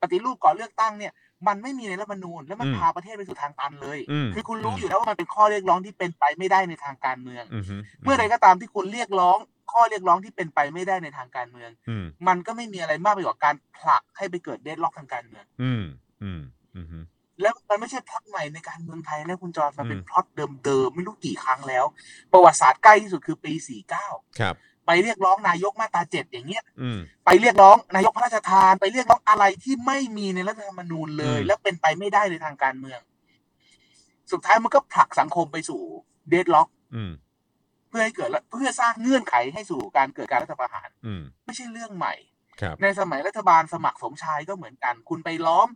[0.00, 1.12] ปฏิรูปก่อนเลือกตั้งเนี่ย
[1.46, 9.38] มันไม่มีในรัฐธรรมนูญแล้วมันพาประเทศไปสู่ทางตันเลยอืมคือคุณรู้อยู่แล้วว่ามันเป็นข้อเรียกร้องที่เป็นไปไม่ได้ในทางการเมืองอืมฮึเมื่อใดก็ตามที่คุณเรียกร้อง
[9.72, 15.84] ข้อเรียกร้องที่เป็นไปไม่ได้ในทางการเมืองอืมมันก็ไม่มีอะไรมากไปกว่าการผลักให้ไปเกิดเดดล็อกทางการเมือง อืม
[16.22, 16.40] อืม
[16.76, 16.98] อืมฮึ
[17.40, 20.24] แล้วมันไม่ใช่พล็อตใหม่ในการเมืองไทยนะคุณจอห์นมันเป็นอืมพล็อต
[20.64, 21.84] เดิมๆไม่รู้กี่ครั้งแล้ว
[22.32, 23.52] ประวัติศาสตร์ใกล้ที่สุดคือปี
[23.96, 24.54] 49ครับ
[24.86, 33.00] ไปเรียกร้องนายกมาตราเจ็ดอย่างเงี้ยอืมไปเรียกร้องนายกพระราชทาน ไปเรียกร้องอะไรที่ไม่มีในรัฐธรรมนูญเลยอืมและเป็นไปไม่ได้ในทางการเมือง
[34.32, 35.80] สุดท้ายมันก็ผลักสังคมไปสู่
[36.28, 37.12] เดดล็อกอืม
[37.88, 42.14] เพื่อให้เกิดเพื่อสร้างเงื่อนไขให้สู่การเกิดการรัฐประหารอืมไม่ใช่เรื่องใหม่
[42.60, 45.68] ครับในสมัยรัฐบาลสมัครสมชายก็เหมือนกัน คุณไปล้อม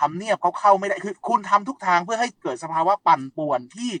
[0.00, 3.92] ทำเนียบเขาเข้าไม่ได้คือ คุณทำทุกทางเพื่อให้เกิดสภาวะปั่นป่วนที่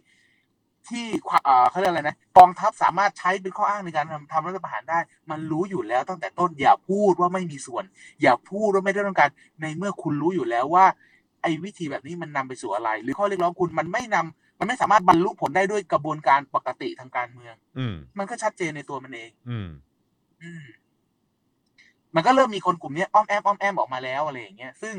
[0.88, 4.98] ที่ความเอ่อเขาเรียกอะไรนะกองทัพสามารถใช้เป็นข้ออ้างในการทำทำรัฐประหารได้
[5.30, 7.84] มันรู้อยู่แล้วตั้งแต่ต้นอย่าพูดว่าไม่มีส่วน
[8.22, 9.30] อย่าพูดว่าไม่ได้ต้องการ
[9.62, 10.86] ในเมื่อคุณรู้อยู่แล้วว่า
[11.42, 19.68] ไอ้วิธีแบบนี้มันนำไปสู่อะไร หรือข้อเรียกร้องคุณมันไม่นำมันไม่สามารถบรรลุผลได้ด้วยกระบวนการปกติทางการเมือง อืมมันก็ชัดเจนในตัวมันเอง อืม
[20.42, 20.64] อืม
[22.14, 24.94] มันก็เริ่มมีคนกลุ่มเนี้ยอ้อมแอมอ้อมแอมออกมาแล้วอะไรอย่างเงี้ยซึ่ง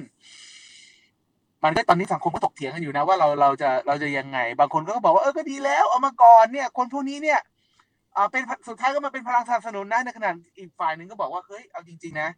[1.64, 7.40] มันก็ตอนนี้สังคมก็ถกเถียงกันอยู่นะว่าเราเราจะเราจะยังไง บางคนก็บอกว่าเออก็ดีแล้วเอามาก่อนเนี่ย คนพวกนี้เนี่ย
[8.16, 12.30] อ่าเป็นสุดท้ายก็มาเป็นพลังสนับสนุนนะในขณะอีกฝ่ายหนึ่งก็บอกว่าเฮ้ยเอาจริง ๆ นะ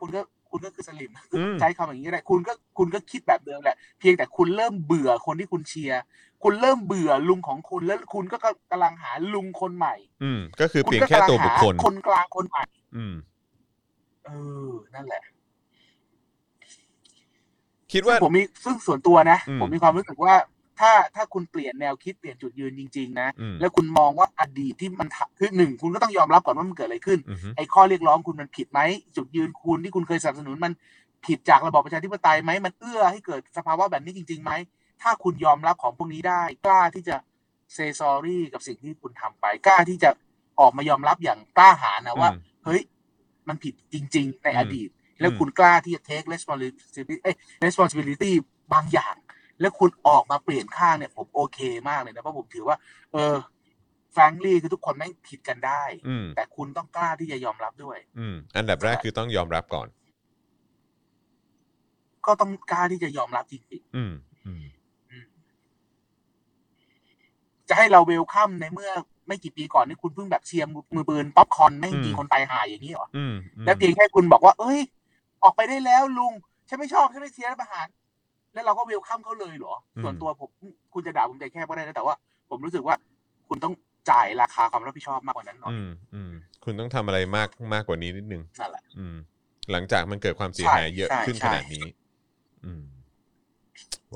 [0.00, 0.20] คุณก็
[0.50, 6.02] คุณก็คือสลิมอืมใช้คำอย่างนี้ก็ได้คุณก็คุณก็คิดแบบเดิมแหละเพียงแต่คุณเริ่มเบื่อคนที่คุณเชียร์
[6.42, 8.36] คุณเริ่มเบื่อลุงของคุณแล้วคุณก็
[8.70, 12.64] กำลังหาลุงคนใหม่ อืมก็คือคุเปณลี่ยนก็แค่กำลังตัวบุหาคคลคนกลางคนใหม่
[12.96, 13.14] อืม
[14.24, 14.30] เอ
[14.68, 15.22] อนั่นแหละ
[17.94, 20.34] คิดว่าซึ่งผมมีซึ่งส่วนตัวนะอืมผมมีความรู้สึกว่า
[20.80, 28.80] ถ้าถ้าคุณเปลี่ยนแนวคิดเปลี่ยนจุดยืนจริงๆนะอืมแล้วคุณมองว่าอดีตที่มันทำคือหนึ่งคุณก็ต้องยอมรับก่อนว่ามันเกิดอะไรขึ้นอืมฮึไอ้ข้อเรียกร้องคุณมันผิดไหม
[29.16, 30.72] จุดยืนคุณที่คุณเคยสนับสนุนมัน
[31.26, 34.52] ผิดจากระบอบประชาธิปไตยไหมมันเอื้อให้เกิดสภาวะแบบนี้จริงๆไหม
[35.02, 37.16] ถ้าคุณยอมรับของพวกนี้ได้ กล้าที่จะ
[37.74, 40.10] เซซอรี่กับสิ่งที่คุณทำไปกล้าที่จะ
[40.60, 42.82] ออกมายอมรับอย่างกล้าหาญนะว่าอืมเฮ้ย
[43.48, 44.88] มันผิดจริง ๆ ในอืมอดีต
[45.20, 48.30] แล้วคุณกล้าที่จะ take responsibility เอ้ย responsibility
[48.72, 49.14] บางอย่าง
[49.60, 52.76] แล้วคุณออกมาเปลี่ยนข้างเนี่ย ผมโอเคมากเลยนะเพราะผมถือว่า
[53.12, 53.34] เออ
[54.14, 59.88] frankly คือทุกคนไม่งผิดกันได้อืมแต่คุณต้องกล้าที่จะยอมรับด้วย อืมอันดับแรกคือต้องยอมรับก่อน
[62.26, 64.12] ก็ต้องกล้าที่จะยอมรับจริงอืม
[64.46, 65.26] อืมๆอืม
[67.68, 68.90] จะให้เราเวลคัมในเมื่อ
[69.28, 74.80] ไม่กี่ปีก่อนนี่คุณเพิ่งแบบเชียร์มือปืนป๊อปคอร์นไม่งยิงคนตายหายอย่างนี้เหรออืมอืมแล้วเพียงแค่คุณบอกว่า เอ้ย
[75.44, 76.32] ออกไปได้แล้วลุง
[76.68, 77.86] ฉันไม่ชอบฉันไม่เชียร์รัฐประหาร
[78.54, 80.50] แล้วเราก็เวลคัมเขาเลยเหรอ ส่วนตัวผม
[80.94, 82.14] คุณจะด่าผมใจแคบก็ได้นะแต่ว่า
[82.50, 82.94] ผมรู้สึกว่า
[83.48, 83.74] คุณต้อง
[84.10, 86.32] จ่ายราคาความรับผิดชอบมากกว่านั้นหน่อยอืมอืม
[86.64, 89.16] คุณต้องทำอะไรมากมากกว่านี้นิดนึงนั่นแหละอืม
[89.70, 91.86] หลังจากมันเกิดความเสียหายเยอะใช่ขึ้นใช่ขนาดนี้
[92.64, 92.82] อืม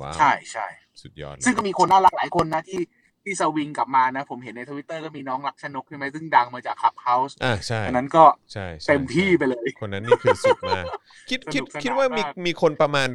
[0.01, 0.67] ว้าวใช่ใช่
[1.01, 2.79] สุดยอดเลยซึ่งก็มีคนน่ารักหลายคนนะที่
[3.23, 10.85] ที่สวิงกลับมานะ ผมเห็นในทวิตเตอร์ก็มีน้องรักชนกใช่ไหมซึ่งดังมาจาก Clubhouse อ่าใช่อันนั้นก็ใช่ใช่เต็มที่ใช่ไปเลย คนนั้นนี่คือสุดมาก
[11.29, 13.09] คิดสนุกคิดสนานคิดว่ามีมากมีคนประมาณ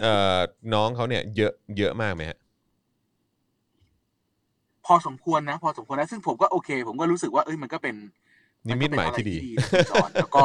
[0.00, 0.38] เอ่อ
[0.74, 2.38] น้องเขาเนี่ย เยอะเยอะมากไหมฮะ
[4.86, 7.94] พอสมควรนะ พอสมควรนะ ซึ่งผมก็โอเค ผมก็รู้สึกว่าเอ้ยมันก็เป็น
[8.68, 10.44] นิมิตหมายที่ดีนก็เป็นอะไรที่ดีนะคุณจอนแล้วก็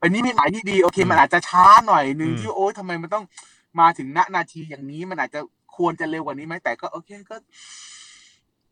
[0.00, 3.24] เป็นนิมิตหมายที่ดี โอเคอืมมันอาจจะช้าหน่อยนึงอืมที่โอ๊ยทำไมมันต้อง
[3.80, 5.40] มาถึงณนาทีอย่างนี้มันอาจจะ
[5.76, 7.36] ควรจะเร็วกว่านี้ไหมแต่ก็โอเคก็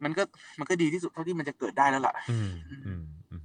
[0.04, 0.22] มันก็
[0.58, 2.52] มันก็ดีที่สุดเท่าที่มันจะเกิดได้แล้วล่ะอืม
[2.86, 3.42] อืมอืม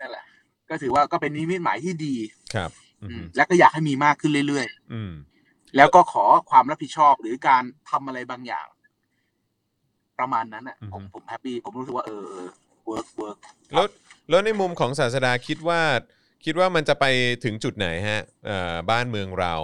[0.00, 0.24] นั่นแหละ
[0.70, 2.14] ก็ถือว่าก็เป็นนิมิตหมายที่ดี
[2.54, 2.70] ครับ
[3.02, 8.66] อือืมมและก็อยากให้มีมากขึ้นเรื่อยอืมๆแล้วก็ขอความรับผิดชอบหรือการทำอะไรบางอย่าง
[10.18, 12.48] ประมาณนั้นอะ ผมผม happy ผมรู้สึกว่าเออเออ
[12.86, 13.38] work work
[13.72, 13.86] แล้ว
[14.30, 15.80] แล้วในมุมของศาสดาคิดว่า
[16.44, 17.04] คิดว่ามันจะไป
[17.44, 19.54] ถึงจุดไหนฮะเอ่อบ้านเมืองเรา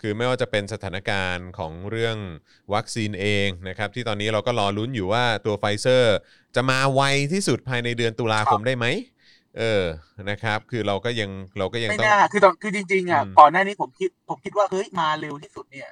[0.00, 2.16] คือไม่ว่าจะเป็นสถานการณ์ของเรื่อง
[2.74, 6.16] วัคซีนเองนะครับที่ตอนนี้เราก็รอลุ้นอยู่ว่าตัวไฟเซอร์
[6.56, 7.02] จะมาไว
[7.32, 8.86] ที่สุดภายในเดือนตุลาคมได้ไหม
[9.58, 9.82] เออ
[10.30, 15.88] นะครับ คือเราก็ยังเราก็ยังไม่ต้องน่าคือตอนคือจริงๆอะอืมก่อนหน้านี้ผมคิดผมคิดว่าเฮ้ยมาเร็วที่สุดเนี่ย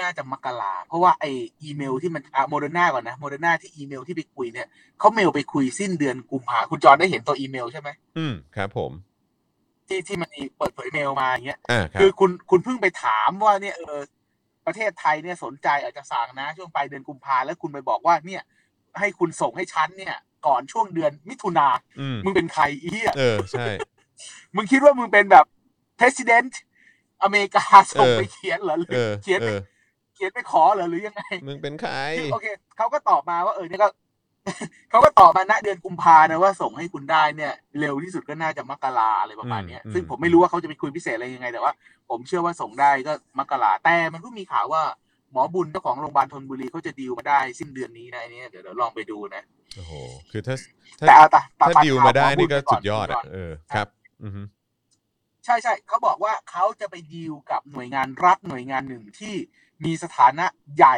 [0.00, 1.24] น่าจะมกราเพราะว่าไอ
[1.62, 4.66] อีเมลที่มันอะโมเดอร์นาก่อนนะโมเดอร์นาที่อีเมลที่ไปคุยเนี่ย
[4.98, 8.92] เขาเมลไปคุยสิ้นเดือนกุมภาคุณจอนได้เห็นตัวอีเมลใช่ไหมอืมครับผม
[9.88, 13.98] ที่ที่มันมีเปิดเผยเมลมาอย่างเงี้ยอ่าครับคือคุณคุณเพิ่งไปถามว่าเนี่ยเออ
[14.66, 18.42] ประเทศไทยเนี่ยสนใจอาจจะสั่งนะ ช่วงปลายเดือนกุมภาแล้วคุณไปบอกว่าเนี่ย
[18.98, 20.16] ให้คุณส่งให้ฉันเนี่ย
[20.46, 21.68] ก่อนช่วงเดือนมิถุนา
[22.00, 23.64] อืมมึงเป็นใครอีเหี้ยเออใช่
[24.56, 25.44] มึงคิดว่ามึงเป็นแบบ
[25.98, 26.52] president
[27.22, 27.64] อเมริกา
[27.98, 29.58] ส่งเออไปเขียนเหรอหรืเอออเขียนเอไปอ
[30.14, 33.88] เขียนไปขอเหรอหรือยังไง มึงเป็นใครคือโอเคเขาก็ตอบมาว่าเออเนี่ยก็
[34.90, 41.72] เขาก็ตอบมาณเดือนกุมภานะว่าส่งให้คุณได้เนี่ย เร็วที่สุดก็น่าจะมกราอะไรประมาณเนี้ยอืมซึ่งผมไม่รู้ว่าเขาจะไปคุยพิเศษอะไรยังไง แต่ว่า
[42.10, 44.82] ผมเชื่อว่าส่งได้ก็มกราแต่มันก็มีข่าวว่า
[45.32, 49.42] หมอบุญเจ้าของโรงพยาบาลธนบุรีเขาจะดีลมาได้สิ้นเดือนนี้นะอันนี้เดี๋ยวเดี๋ยวลองไปดูนะ
[49.76, 49.92] โอ้โห
[50.30, 50.56] คือถ้า
[51.00, 53.88] ถ้าแต่เอาแต่แต่ถ้าตัดิวข่วมาได้หบุนี่ญก็ปสุดยอดก่อะนเออครับ
[54.22, 54.42] อือฮึ
[55.44, 59.34] ใช่ใช่เขาบอกว่าเขาจะไปดีลกับหน่วยงานรัฐหน่วยงานหนึ่งที่
[59.84, 60.96] มีสถานะใหญ่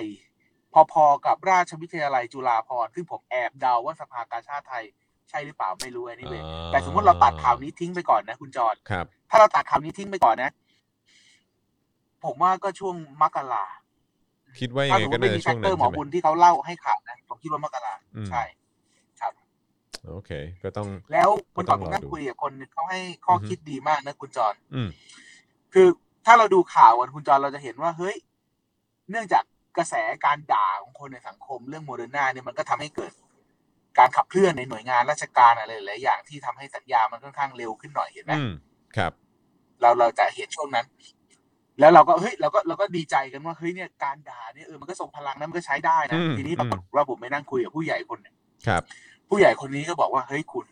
[0.92, 4.84] พอๆกับราชวิทยาลัยจุฬาภรณ์ซึ่งผมแอบเดาว่าสภากาชาติไทย
[5.30, 10.50] ใช่หรือเปล่าไม่รู้อันนี้เลยอ่าแต่สมมติเราตัดข่าวนี้ทิ้งไปก่อนนะคุณจอดครับถ้าเราตัดข่าวนี้ทิ้งไปก่อนนะ
[12.24, 13.64] ผมว่าก็ช่วงมกรา
[14.60, 18.42] คิดว่ายัถ้างไงสมมก็ติไม่น่ามีจะแฟช่วกงเตอนั้นร์หมอใช่ไหมบุญที่เขาเล่าให้ข่าวนะผมคิดว่ามกราอืมใช่
[19.20, 19.32] ครับ
[20.08, 20.30] โอเค
[20.62, 24.88] ก็ต้อง แล้วคุณก็จต้ออนงรอผมนั่งดูคุยกับคนหนึ่งเขาให้ข้อออฮึคิดดีมากนะคุณจอนอืม
[25.74, 25.88] คือ
[26.26, 28.16] ถ้าเราดูข่าวกันคุณจอนเราจะเห็นว่าเฮ้ย
[29.10, 29.44] เนื่องจาก
[29.78, 33.12] กระแสการด่าของคนในสังคมเรื่องโมเดอร์นาเนี่ยมันก็ทำให้เกิด
[33.98, 38.52] การขับเคลื่อนในหน่วยงานราชการอะไรหลายๆอย่างที่ทำให้สัญญามันค่อนข้างเร็วขึ้นหน่อยเห็นไหมอืม
[38.96, 39.12] ครับ
[39.80, 40.86] เราเราจะเห็นช่วงนั้น
[41.80, 48.34] แล้วเราก็เฮ้ยเราก็เราก็ดีใจกันว่าเฮ้ยเนี่ยการด่าเนี่ยเออมันก็ส่งพลังนะมันก็ใช้ได้นะอืมทีนี้ปรากฏว่าผมไปนั่งคุยกับผู้ใหญ่คนหนึ่ง
[48.66, 48.82] ครับ
[49.28, 50.66] ผู้ใหญ่คนนี้ก็บอกว่าเฮ้ยคุณ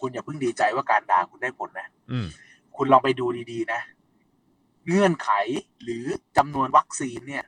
[0.00, 2.26] คุณอย่าเพิ่งดีใจว่าการด่าคุณได้ผลนะอืม
[2.76, 3.80] คุณลองไปดูดีๆนะ
[4.88, 5.30] เงื่อนไข
[5.82, 6.04] หรือ
[6.36, 7.44] จำนวนวัคซีนเนี่ย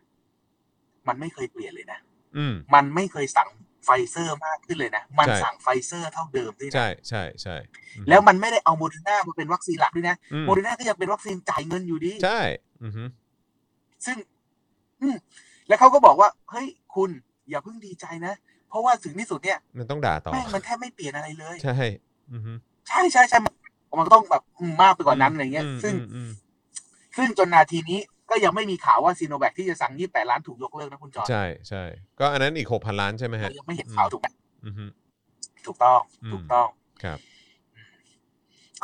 [1.09, 1.99] มันไม่เคยเปลี่ยนเลยนะ
[2.37, 3.49] อืมมันไม่เคยสั่ง
[3.85, 7.57] ไฟเซอร์มากขึ้นเลยนะ มันใช่สั่งไฟเซอร์เท่าเดิมด้วยนะ ใช่ใช่ใช่
[7.97, 12.41] อืมแล้วมันไม่ได้เอาโมเดอร์นามาเป็นวัคซีนหลักด้วยนะอืมโมเดอร์นาก็ยังเป็นวัคซีนจ่ายเงินอยู่ดี ใช่
[12.85, 13.05] อือฮึ
[14.05, 14.17] ซึ่ง
[15.03, 15.17] อืม
[15.69, 17.11] แล้วเขาก็บอกว่า เฮ้ย คุณ
[17.51, 18.35] อย่าเพิ่งดีใจนะ
[18.69, 21.77] เพราะว่าถึงที่สุดเนี่ย มันต้องด่าต่อแม่งมันแทบไม่เปลี่ยนอะไรเลย ใช่
[22.33, 22.53] อือฮึ
[22.89, 23.55] ใช่ใช่ใช่มัน
[23.99, 26.31] มันก็ต้องแบบอืมมากไปกว่านั้นอะไรเงี้ยซึ่งอืมอืม
[27.17, 28.01] ซึ่งจนนาทีนี้
[28.33, 31.83] ก็ยังไม่มีข่าวว่าซีโนแวคที่จะสั่ง 28 ล้านถูกยกเลิกนะคุณจอห์นใช่ใช่
[32.21, 34.29] ก็อันนั้นอีกหกพันล้านใช่ไหมฮะเรายังไม่เห็นข่าวถูกไหม
[34.67, 34.85] อือฮึ
[35.67, 36.67] ถูกต้องอืมถูกต้อง
[37.03, 37.19] ครับ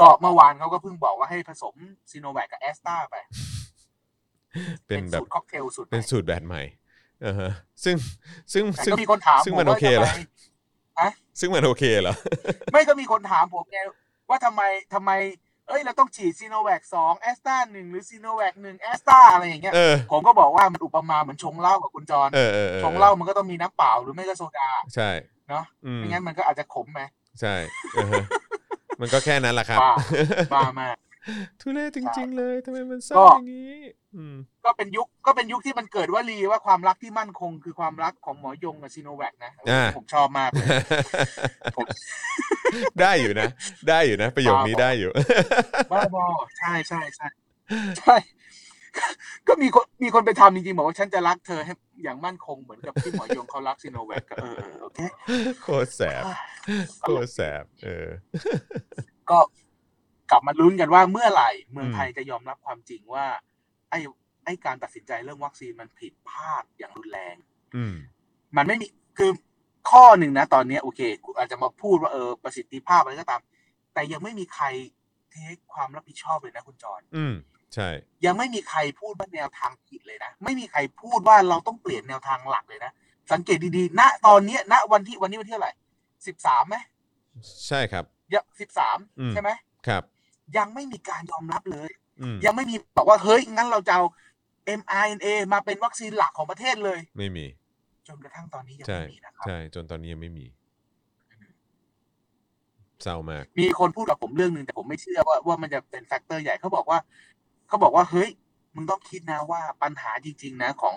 [0.00, 1.74] ก็เมื่อวานเขาก็เพิ่งบอกว่าให้ผสม
[2.10, 3.16] ซีโนแวคกับแอสตราไป
[4.86, 6.62] เป็นแบบสูตรค็อกเทลสูตรใหม่เป็นสูตรแบบใหม่
[7.24, 7.50] อ่าฮะ
[7.84, 7.96] ซึ่ง
[8.52, 11.02] ซึ่งแต่ซึ่งก็มีคนถามซึ่งผมว่ามันโอเคเหรอทำไม
[11.40, 12.14] ซึ่งมันโอเคเหรอ
[12.72, 13.78] ไม่ก็มีคนถามผมไง
[14.28, 14.62] ว่าทำไม
[14.94, 15.10] ทำไม
[15.68, 25.10] เอ้ยเราต้องฉีดซีโนแวคสองแอสตราหนึ่งหรือซีโนแวคหนึ่งแอสตราอะไรอย่างเงี้ย เออ ผมก็บอกว่ามันอุปมาเหมือนชงเหล้ากับคุณจอน เออเออออชงเหล้ามันก็ต้องมีน้ำเปล่าหรือไม่ก็โซดา ใช่
[25.48, 27.00] เนาะอืมไม่งั้นมันก็อาจจะขมไหม
[27.40, 27.54] ใช่
[27.92, 28.24] เออฮะ
[29.00, 29.94] มันก็แค่นั้นแหละครับ บ้า
[30.54, 30.96] บ้ามาก
[31.60, 33.74] ทุเรศจริง ๆ เลยทำไมมันเศร้าก็อย่างนี้
[34.16, 40.66] อืมก็เป็นยุคก็เป็นยุคที่มันเกิดว่าลีว่าความรักที่มั่นคง คือความรักของหมอยงกับซีโนแวคนะอ่าผมชอบมากเลย
[41.76, 41.86] ผม
[43.00, 43.48] ได้อยู่นะ
[43.88, 45.10] ได้อยู่นะประโยคนี้ได้อยู่
[45.92, 46.24] บ้าบอ
[46.58, 47.26] ใช่ใช่ใช่
[47.98, 48.16] ใช่
[49.48, 54.98] ก็มีคนมีคนไปทำจริงๆบอกว่าฉันจะรักเธอให้อย่างมั่นคงเหมือนกับที่หมอยงเขารักซีโนแวคก็เออเออโอเค
[55.62, 56.22] โคตรแสบ
[57.02, 58.08] โคตรแสบเออ
[59.30, 59.38] ก็
[60.30, 63.26] กลับมาลุ้นกันว่าเมื่อไหร่เมืองอืมไทยจะยอมรับความจริงว่า
[63.90, 63.98] ไอ้
[64.44, 67.36] ไอ้การตัดสินใจเรื่องวัคซีนมันผิดพลาดอย่างรุนแรง
[67.76, 67.94] อืม
[68.56, 68.86] มันไม่มี
[69.18, 69.30] คือ
[69.90, 73.40] ข้อหนึ่งนะ ตอนเนี้ยโอเคกูอาจจะมาพูดว่าเออประสิทธิภาพอะไรก็ตาม
[73.94, 74.66] แต่ยังไม่มีใคร
[75.30, 77.34] เทคความรับผิดชอบเลยนะคุณจรอืม
[77.74, 77.88] ใช่
[78.24, 82.92] ยังไม่มีใครพูดว่าแนวทางผิดเลยนะ ไม่มีใครพูดว่าเราต้องเปลี่ยนแนวทางหลักเลยนะ
[83.32, 85.72] สังเกตดีๆ ณ ตอนเนี้ยณวันที่วันนี้วันที่เท่าไหร่
[86.26, 86.76] สิบสามไหม
[87.66, 89.50] ใช่ครับยังสิบสามอืมใช่ไหม
[89.86, 90.02] ครับ
[90.56, 94.04] ยังไม่มีการยอมรับเลยอืมยังไม่มีบอกว่าเฮ้ยงั้นเราจะเอา
[94.80, 97.46] mRNA มาเป็นวัคซีนหลักของประเทศเลย ไม่มี
[98.08, 100.46] จนกระทั่งตอนนี้ยังใช่ไม่มีนะครับใช่จนตอนนี้ยังไม่มี
[103.02, 106.98] เศร้ามาก มีคนพูดกับผมเรื่องหนึ่งแต่ผมไม่เชื่อว่าว่ามันจะเป็นแฟกเตอร์ใหญ่เขาบอกว่า
[107.68, 108.30] เขาบอกว่าเฮ้ย
[108.74, 110.96] มึงต้องคิดนะว่าปัญหาจริง ๆ นะของ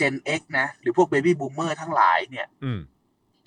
[0.00, 2.80] Gen X นะ หรือพวก Baby Boomer ทั้งหลายเนี่ยอืม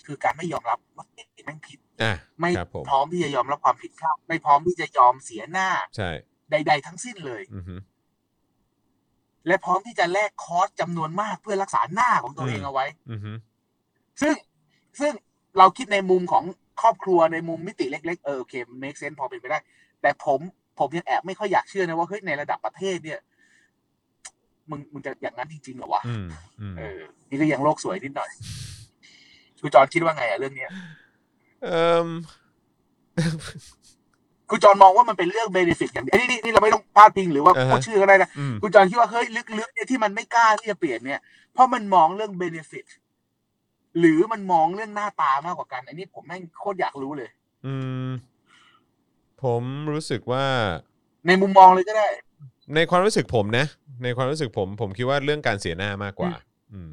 [0.07, 6.09] คือการไม่ยอมรับว่าเอ๊ะแม่งผิดอะไม่ครับผมพร้อมที่จะยอมรับความผิดพลาดไม่พร้อมที่จะยอมเสียหน้าใช่
[6.51, 7.75] ใด ๆ ทั้งสิ้นเลยอือฮึ
[9.47, 13.31] และพร้อมที่จะแลกคอสจำนวนมากเพื่อรักษาหน้าของตัวเองเอาไว้อือฮึ
[14.21, 14.35] ซึ่ง
[14.99, 15.13] ซึ่ง
[15.57, 16.43] เราคิดในมุมของ
[16.81, 19.59] ครอบครัวในมุมมิติเล็ก ๆ เออโอเค make sense พอเป็นไปได้
[20.01, 20.39] แต่ผม
[20.79, 23.19] ผมยังแอบไม่ค่อยอยากเชื่อนะว่าเฮ้ยในระดับประเทศเนี่ย
[24.69, 26.25] มึงมึงจะอย่างนั้นจริงๆเหรอวะอืม
[26.61, 28.31] อืมเออ นี่ก็ยังโลกสวยนิดหน่อย
[29.61, 30.71] คุณจอนคิดว่าไงอะเรื่องเนี้ย
[31.63, 32.07] เอ่ม
[34.49, 41.19] คุณจอนมองว่ามันเป็นเรื่องเบนฟิตอย่างเดียวนี่นี่นี่เราไม่ต้องพาดพิงหรือว่าอ่าฮะพูดชื่อก็ได้นะอืมคุณจอนคิดว่าเฮ้ยลึกๆเนี่ยที่มันไม่กล้าที่จะเปลี่ยนเนี่ย
[41.53, 42.85] เพราะมันมองเรื่องเบนฟิต
[43.99, 47.29] หรือมันมองเรื่องหน้าตามากกว่ากัน อันนี้ผมแม่งโคตรอยากรู้เลย
[47.65, 47.73] อื
[48.07, 48.09] ม
[49.43, 50.45] ผมรู้สึกว่า
[51.27, 52.07] ในมุมมองเลยก็ได้
[52.75, 53.65] ในความรู้สึกผมนะ
[54.03, 56.31] ในความรู้สึกผม ผมคิดว่าเรื่องการเสียหน้ามากกว่า
[56.73, 56.91] อืม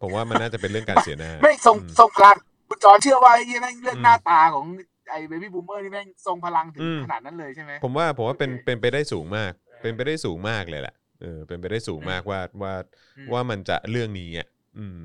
[0.00, 2.36] ผมว่ามันน่าจะเป็นเรื่องการเสียหน้า ไม่ทรงอืมทรงพลัง
[2.68, 4.64] คุณจอนเชื่อว่าไอ้แม่งเรื่องอืมหน้าตาของ
[5.10, 12.74] ไอ้เบบี้บูมเมอร์นี่แม่งทรงพลังถึงอืมขนาดนั้นเลยใช่ไหมผมว่าผมว่าเป็นโอเคเป็นไปได้สูงมาก เป็นไปได้สูงมากเลยแหละเออเป็นไปได้สูงมากว่าว่า
[13.16, 14.98] อืมว่ามันจะเรื่องนี้อะอืม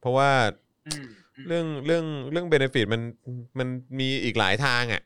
[0.00, 0.30] เพราะว่า
[0.86, 1.04] อืม
[1.36, 3.02] อืมเรื่องเรื่องเรื่องเบนฟิตมัน
[3.58, 3.68] มัน
[4.00, 5.02] มีอีกหลายทางอะ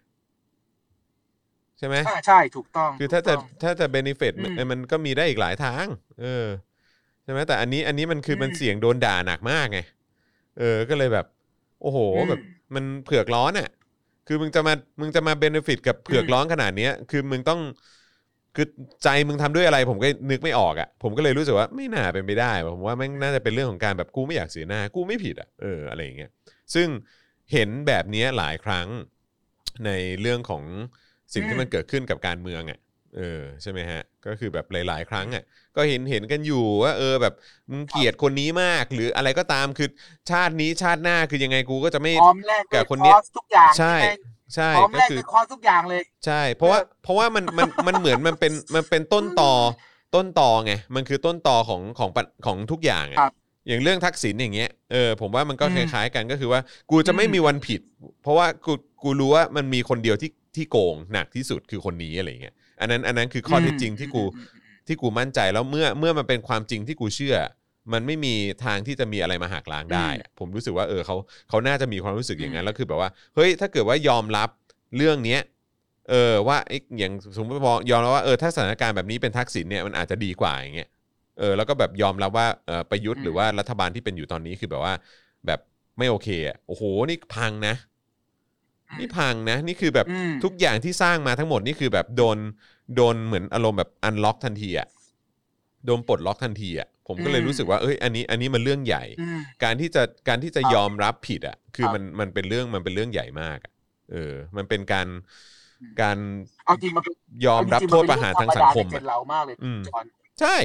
[1.79, 5.87] ใช่ไหมอ่าใช่ถูกต้อง คือถ้าจะถูกต้องถ้าจะเบนฟิตอืมมันก็มีได้อีกหลายทาง
[6.23, 6.47] เออ
[7.25, 9.81] ใช่ไหมแต่อันนี้อันนี้มันคืออมมันเสี่ยงโดนด่าหนักมากไง
[10.59, 11.27] เออก็เลยแบบ
[11.83, 12.41] โอ้โหอืมแบบ
[12.75, 13.69] มันเผือกร้อนอะ
[14.27, 17.61] คือมึงจะมามึงจะมาเบนฟิตกับเผือกอืมร้อนขนาดเนี้ย คือมึงต้อง
[18.57, 18.67] คือ
[19.05, 26.31] ใจมึงทำด้วยอะไร ผมก็นึกไม่ออกอะ ผมก็เลยรู้สึกว่าไม่น่าเป็นไปได้ว่ะผมว่าแม่งน่าจะเป็นเรื่องของการแบบกูไม่อยากเสียหน้ากูไม่ผิดอะเอออะไรอย่างเงี้ย
[26.75, 26.89] ซึ่ง
[27.53, 28.89] เห็นแบบเนี้ยหลายครั้ง
[29.87, 30.65] ในเรื่องของ
[31.35, 32.79] สิ่งที่อืมมันเกิดขึ้นกับการเมืองอะ
[33.15, 35.43] เออใช่ไหมฮะ ก็คือแบบหลาย ๆ ครั้งอะ
[35.77, 37.35] ก็เห็นเห็นกันอยู่ว่าเออแบบ
[37.71, 39.87] มึงเกลียดคนนี้มาก หรืออะไรก็ตามคือ
[40.31, 44.19] ชาตินี้ชาติหน้าคือยังไงกูก็จะไม่พร้อมแลกกับด้วยคนเนี้ยอร์สทุกอย่างใช่แม่ง
[44.55, 49.53] ใช่พร้อมก็แลกคือด้วยคอร์สทุกอย่างเลย ใช่ เพราะว่าเพราะว่ามันมันมันเหมือนมันเป็นมันเป็นต้นตอ
[50.15, 53.33] ต้นตอไงมันคือต้นตอของของปัญของทุกอย่างอะครับ
[53.69, 57.81] อย่างเรื่องทักษิณอย่างเงี้ย เออผมว่ามันก็อืคมล้ายๆกันก็คือว่า กูจะไม่อืมมีวันผิด
[58.23, 58.73] เพราะว่ากู
[59.03, 67.37] กูรู้ว่ามันมีคนเดียวที่ที่โกงหนักที่สุดคือคนนี้อะไรเงี้ย อันนั้นอันนั้นคือข้อเท็จจริงที่กูอืมอืมอืมที่กูมั่นใจแล้วเมื่อเมื่อมันเป็นความจริงที่กูเชื่อ
[67.93, 68.35] มันไม่มี
[68.65, 71.17] ทางที่จะมีอะไรมาหักล้างได้อะผมรู้สึกว่าเออเขา
[71.49, 74.49] เขาน่าจะมีความรู้สึกอย่างนั้นแล้วคือแบบว่าเฮ้ยถ้าเกิดว่ายอมรับ
[74.97, 75.41] เรื่องเนี้ย
[76.11, 80.89] เออว่าไอ้อย่างสมมติว่ายอมรับว่าเออถ้าสถานการณ์แบบนี้เป็นทักษิณเนี่ยมันอาจจะดีกว่าอย่างเงี้ย
[81.39, 84.95] เออแล้วก็แบบยอมรับว่าเออประยุทธ์หรือว่ารัฐบาลที่เป็นอยู่ตอนนี้คือแบบว่า
[85.47, 85.61] แบบ
[85.99, 87.75] ไม่โอเคอะโอ้โหนี่พังนะ
[88.99, 92.39] นี่พังนะ นี่คือแบบอืมทุกอย่างที่สร้างมาทั้งหมดนี่คือแบบโดน
[92.95, 94.89] โดนเหมือนอารมณ์แบบอันล็อกทันทีอะ
[95.87, 103.73] โดนปลดล็อกทันทีอะผมก็เลยอืมรู้สึกว่าเอ้ยอันนี้อันนี้มันเรื่องใหญ่อืมการที่จะการที่จะครับยอมรับผิดอะคือครับมันมันเป็นเรื่องมันเป็นเรื่องใหญ่มากอะ
[104.13, 105.09] เออ มันเป็นการ
[105.81, 106.19] อืมการ
[106.65, 107.15] เอาจริงมันเป็น
[107.47, 110.05] ยอมรับเาจงๆโทษประหารทางสังคมนเป็นอะเรื่องธรรมดาในเจนเรามากเลยอืมจอน
[110.41, 110.57] ใช่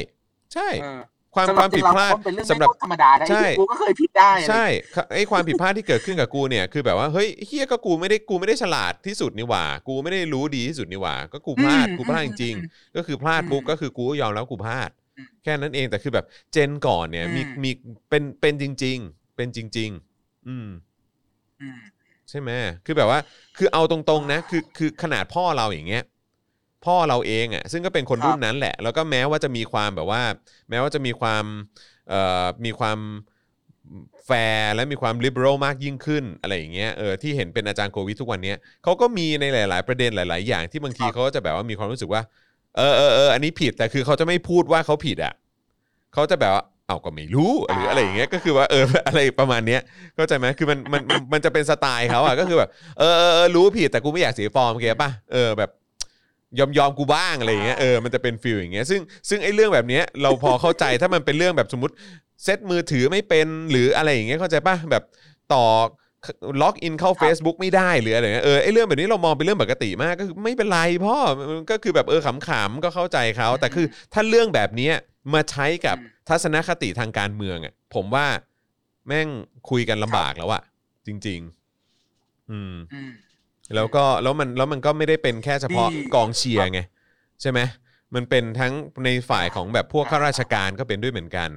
[0.54, 1.00] ใช่เออ
[1.36, 4.66] ความสำหครัวาบมผิดพลาดเรเป็นเรื่องสำหรับไม่ธรรมดาได้ใช่กูก็เคยผิดได้อะไรใช่
[5.16, 14.90] ไอ้ความผิดพลาดที่เกิดขึ้นกับกูเนี่ยคือแบบว่าเฮ้ยเฮียก็กูไม่ได้กูไม่ได้ฉลาดที่สุดนี่หว่า กูไม่ได้รู้ดีที่สุดนี่หว่า ก็กูพลาดกูพลาดจริง ๆ ก็คือพลาดปุ๊บก็คือกูก็ยอมแล้วกูพลาด
[15.44, 17.72] แค่นั้นเองแต่คือแบบเจนก่อนเนี่ยมีมี
[18.10, 19.90] เป็นเป็นจริง ๆ เป็นจริง
[20.20, 20.68] ๆ อืม
[21.62, 21.80] อืม
[22.30, 22.50] ใช่ไหม
[22.86, 23.20] คือแบบว่า
[23.58, 26.04] คือเอาตรงๆนะ คือคือขนาดพ่อเราอย่างเงี้ย
[26.86, 30.24] พ่อเราเองอะซึ่งก็เป็นคนครับรุ่นนั้นแหละ แล้วก็แม้ว่าจะมีความแบบว่า
[30.70, 31.44] แม้ว่าจะมีความ
[32.10, 33.00] เอ่อมีความ
[34.26, 42.22] แฟร์และมีความ liberal มากยิ่งขึ้นอะไรอย่างเงี้ยเออที่เห็นเป็นอาจารย์โควิดทุกวันเนี้ยเขาก็มีในหลาย ๆ ประเด็นหลาย ๆ อย่างที่บางทีเขาก็จะแบบว่ามีความรู้สึกว่า
[42.78, 45.34] เออเออเอออันนี้ผิดแต่คือเขาจะไม่พูดว่าเขาผิดอะ
[46.14, 49.82] เขาจะแบบว่าเอาก็ไม่รู้หรืออะไรอย่างเงี้ยก็คือว่าเอออะไรประมาณเนี้ย
[50.16, 55.70] เข้าใจไหมคือมันมันมันมันจะเป็นสไตล์เขาอะก็คือแบบเออเออเออรู้ผิดแต่กูไม่อยากเสียฟอร์ม get ป่ะเออแบบ
[56.58, 61.94] ยอมยอมกูบ้างอะไรอย่างเงี้ยเออมันจะเป็นฟิลอย่างเงี้ยซึ่งซึ่งไอ้เรื่องแบบเนี้ยเราพอเข้าใจถ้ามันเป็นเรื่องแบบสมมติ
[62.44, 65.04] เซตมือถือไม่เป็นหรืออะไรอย่างเงี้ยเข้าใจป่ะแบบ
[65.54, 65.66] ต่อ
[66.62, 71.18] ล็อกอินเข้า Facebook ไม่ได้หรืออะไรเงี้ยเออไอ้เรื่องแบบนี้เรามองเป็นเรื่องปกติมากก็คือไม่เป็นไรพ่อ
[71.58, 74.94] มันก็คือแบบเออขำๆก็เข้าใจเขาแต่คือถ้าเรื่องแบบเนี้ย
[75.34, 78.28] มาใช้กับอืมทัศนคติทางการเมืองอะผมว่า
[79.08, 79.28] แม่ง
[79.70, 80.62] คุยกันลำบากแล้วอะ
[81.08, 81.40] จริง
[81.96, 83.12] ๆ อืมอืม
[83.76, 86.80] แล้วก็แล้วมันแล้วมันก็ไม่ได้เป็นแค่เฉพาะดีกองเชียร์ไง
[87.42, 87.60] ใช่ไหม
[88.16, 88.74] มันเป็นทั้ง
[89.06, 91.50] ในฝ่ายของแบบพวกข้าราชการก็เป็นด้วยเหมือนกัน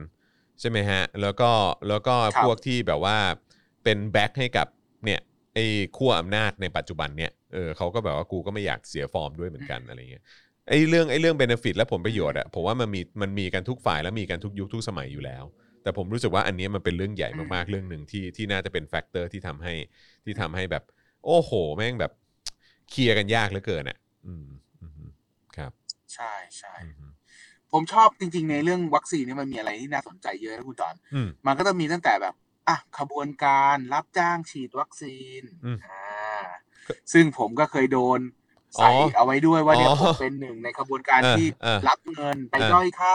[0.61, 1.51] ใช่ไหมฮะ แล้วก็
[1.89, 3.17] แล้วก็ครับพวกที่แบบว่า
[3.85, 4.67] เป็นแบ็คให้กับ
[5.05, 5.21] เนี่ย
[5.55, 5.65] ไอ้
[5.97, 10.23] ขั้วอำนาจในปัจจุบันเนี่ยเออเขาก็แบบว่ากูก็ไม่อยากเสียฟอร์มด้วยเหมือนกันอะไรเงี้ย
[10.69, 15.45] ไอ้เรื่องไอ้เรื่องเบนฟิตและผลประโยชน์อะผมว่ามันมีมันมีกันทุกฝ่ายและมีกันทุกยุคทุกสมัยอยู่แล้ว
[15.83, 19.75] แต่ผมรู้สึกว่าอันเนี้ยมันเป็นเรื่องใหญ่มากๆเรื่องหนึ่งที่ที่น่าจะเป็น factor ที่ทำให้
[20.25, 20.85] ที่ทำให้แบบ
[21.25, 22.13] โอ้โห แม่งแบบ
[22.91, 24.47] เคลียร์กันยากเหลือเกินอะอืม
[24.81, 25.11] อืม
[25.57, 25.73] ครับ
[26.15, 27.13] ใช่ใช่อืม
[27.73, 32.35] ผมชอบจริง ๆ ในเรื่องวัคซีนเนี่ยมันมีอะไรที่น่าสนใจเยอะนะคุณจอนอืมมันก็จะมีตั้งแต่แบบ
[32.69, 36.47] อะขบวนการรับจ้างฉีดวัคซีนอืมอ่า
[37.13, 38.42] ซึ่งผมก็เคยโดนอ๋
[38.77, 43.15] ใส่เอาไว้ด้วยว่าเนี่ยอ๋อผมเป็นหนึ่งในขบวนการเออที่เออรับเงินไปเออด้อยค่า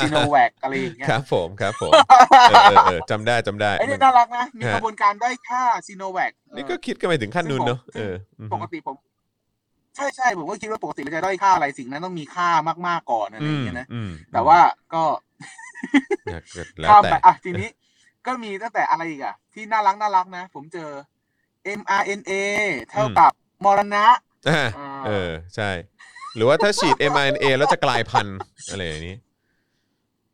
[0.00, 1.92] ซีโนแวคอะไรอย่างเงี้ยครับผมครับผม
[2.48, 8.96] เออเออเออจำได้จำได้ไอ้มันี่นน่ารักนะมีฮะขบวนการด้อยค่าซีโนแวคนี่ก็คิดกันไปถึงขั้นนู้นเนอะซึ่เองอผมอืมปกติผม
[9.96, 12.48] ใช่ใช่ผมก็คิดว่าปกติเราจะด้อยค่าอะไรสิ่งนั้นต้องมีค่า
[12.86, 14.58] มากๆก่อนอะไรอย่างเงี้ยนะอืมแต่ว่า
[14.94, 15.02] ก็
[16.26, 17.68] นะก็แล้วข้ามแต่ไปอะทีนี้
[18.26, 20.90] ก็มีตั้งแต่อะไรอีกอะ ที่น่ารักน่ารักนะ ผมเจอ
[21.78, 22.32] mRNA
[22.90, 23.32] เท่ากับ
[23.64, 24.04] มรณะ
[24.48, 25.70] อ่าอ่า เออใช่
[26.34, 28.38] หรือว่าถ้าฉีด mRNA แล้วจะกลายพันธุ์
[28.70, 29.16] อะไรอย่างนี้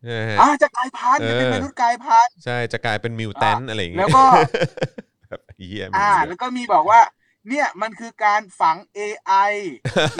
[0.09, 4.25] นะฮะอ่าจะกลายพันธุ์จะเป็นเออมนุษย์กลายพันธุ์ใช่จะกลายเป็นมิวแทนอะไรอย่างแล้งี้วก็
[5.29, 7.01] แบบเฮียอ่ามีเยแล้วอะก็มีบอกว่า
[7.49, 9.53] เนี่ยมันคือการฝัง AI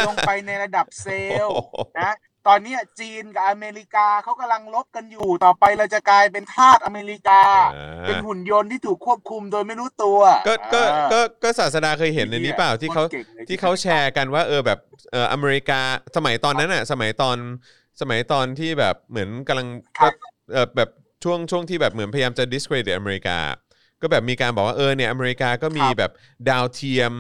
[0.07, 1.57] ลงไปในระดับเซลล์
[2.01, 2.13] นะ
[2.47, 7.41] ตอนเนี้ยจีนกับอเมริกาเขากำลังลบกันอยู่ ต่อไปเราจะกลายเป็นทาสอเมริกา
[7.77, 14.79] อ่าเป็นหุ่นยนต์ที่ถูกควบคุมโดยไม่รู้ตัว ก็ก็อ่าก็ก็ศาสดาเคยเห็นในนี้เปล่าที่เขาโคตรก่งลยที่เขาแชร์กันว่าเออแบบ
[15.13, 15.81] เอออเมริกา
[16.17, 17.37] สมัยตอนนั้นอะ สมัยตอน
[18.01, 20.13] สมัยตอนที่แบบเหมือนกำลังครับ
[20.53, 20.91] เออแบบ
[21.25, 23.39] ช่วงช่วงที่แบบเหมือนพยายามจะ discredit อเมริกา
[24.01, 26.13] ก็แบบมีการบอกว่าเออเนี่ยอเมริกาก็มีครับแบบ
[26.49, 27.13] ดาวเทียม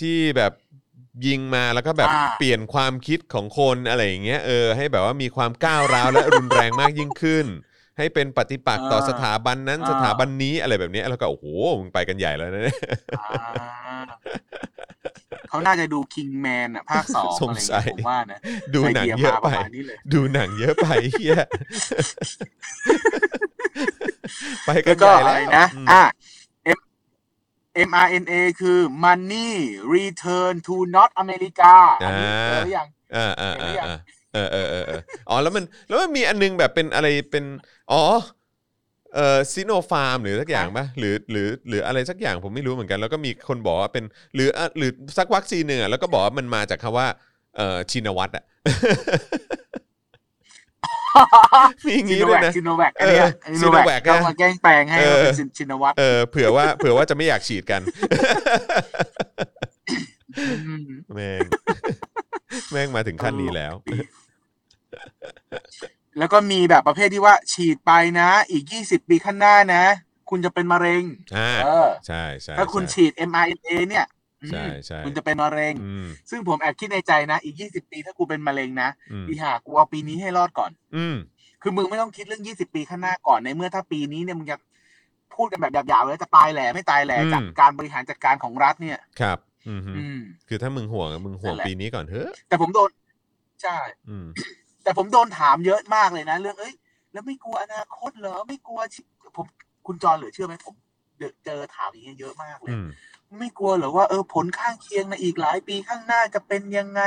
[0.00, 0.52] ที่แบบ
[1.26, 7.46] ยิงมาแล้วก็แบบอ่า เปลี่ยนความคิดของคนอะไรอย่างเงี้ยเออให้แบบว่ามีความก้าวร้าวและรุนแรงมากยิ่งขึ้น
[7.98, 11.44] ให้เป็นปฏิปักษ์ต่ออ่าสถาบันนั้นอ่า สถาบันนี้อะไรแบบเนี้ยแล้วก็โอ้โห
[11.78, 12.78] มึงไปกันใหญ่แล้วนะเนี่ย
[13.16, 14.02] อ่า
[15.48, 18.40] เขาน่าจะดูคิงแมนอะ ภาคสองสงอะไรสัย เงี้ยผมว่านะ
[18.74, 21.36] ดูหนังเยอะไปไดีมาประมาณนี้เลยดูหนังเยอะไปเฮีย
[24.66, 26.12] ไปกัแล้นวใหก็ญ่อะแล้ไรวนะ อืมอะ M
[27.88, 29.50] mRNA คือ money
[29.94, 31.74] return to not America
[32.06, 33.88] อันนี้เจอหรือยังเออเออเออเห็นหรือยัง
[34.34, 37.44] เออเออเออเอออ๋อแล้วมันแล้วมันมีอันนึงแบบเป็นอะไรเป็น
[37.90, 38.00] อ๋อ
[39.14, 44.04] เอ่อซีโนฟาร์มหรือสักอย่างปะหรือหรือหรืออะไรสักอย่างผมไม่รู้เหมือนกัน แล้วก็มีคนบอกว่าเป็น
[44.34, 47.06] หรืออะหรือสักวัคซีนหนึ่งอะแล้วก็บอกว่ามันมาจากคำว่า
[47.56, 48.44] เอ่อชินวัตรอะ
[51.86, 57.80] มีอย่างชิงี้โนด้วแวยคนะชิโนแวคอันเนี้ยเออชิโนแว Sinovac คก็นะมาแกล้งแปลงให้เออว่าเป็นชินวัตรเออเผื่อว่าเผื่อว่าจะไม่อยากฉีดกัน
[60.76, 60.80] ม
[61.14, 61.44] แม่ง
[62.72, 63.74] แม่งมาถึงขั้นนี้แล้ว
[66.18, 69.84] แล้วก็มีแบบประเภทที่ว่า ฉีดไปนะ อีก20ปีข้างหน้านะ
[70.30, 71.04] คุณจะเป็นมะเร็ง
[71.36, 81.16] อ่าเออใช่ใช่ถ้าคุณใช่ฉีด mRNA เนี่ยอืม ใช่ใช่คุณจะเป็นมะเร็งอืมซึ่งผมแอบคิดในใจนะ อีก20ปีถ้ากูเป็นมะเร็งนะอืมอีห่ากูเอาปีนี้ให้รอดก่อน อืม
[81.62, 84.56] คือมึงไม่ต้องคิดเรื่อง20ปีข้างหน้าก่อนในเมื่อถ้าปีนี้เนี่ยมึงจะ
[85.34, 89.38] พูดกันแบบหยาบๆเลยจะตายแหล่ไม่ตายแหล่อืมจากการบริหารจัดการของรัฐเนี่ย ครับ
[89.68, 90.18] อืมฮึอืม
[90.48, 92.90] คือถ้ามึงห่วงมึงห่วงนั่นแหละปีนี้ก่อนเถอะ แต่ผมโดน
[93.62, 93.76] ใช่
[94.08, 94.26] อืม
[94.82, 96.74] แต่ผมโดนถามเยอะมากเลยนะ เรื่องเอ้ย
[97.12, 99.00] แล้วไม่กลัวอนาคตเหรอไม่กลัวชี
[99.36, 99.46] ผม
[99.86, 100.74] คุณจรเหลือเชื่อไหมผม
[101.18, 102.86] เจอเจอถามอย่างเงี้ยเยอะมากเลยอืม
[103.38, 107.02] ไม่กลัวเหรอว่าเออผลข้างเคียงในอีกหลายปีข้างหน้าจะเป็นยังไง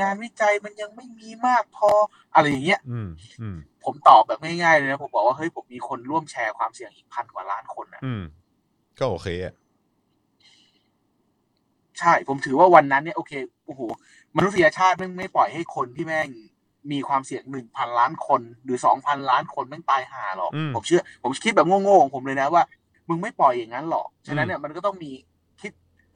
[0.00, 1.90] งานวิจัยมันยังไม่มีมากพอ
[2.34, 3.08] อะไรอย่างเงี้ยอืม
[3.40, 8.22] อืมผมตอบแบบง่ายๆเลยนะผมบอกว่าเฮ้ยผมมีคนร่วมแชร์ความเสี่ยงอีกพันกว่าล้านคนนะอืม
[8.98, 9.54] ก็โอเคอะ
[11.98, 13.32] ใช่ ผมถือว่าวันนั้นเนี่ยโอเค
[13.66, 13.80] โอ้โห
[14.36, 16.28] มนุษยชาติแม่งไม่ปล่อยให้คนที่แม่ง
[16.92, 22.62] มีความเสี่ยงหนึ่งพันล้านคน หรือสองพันล้านคนแม่งตายห่าหรอกอืมผมเชื่อ ผมคิดแบบโง่ๆของผมเลยนะว่า
[23.08, 25.37] มึงไม่ปล่อยอย่างนั้นหรอกฉะนั้นเนี่ยมันก็ต้องมีคิด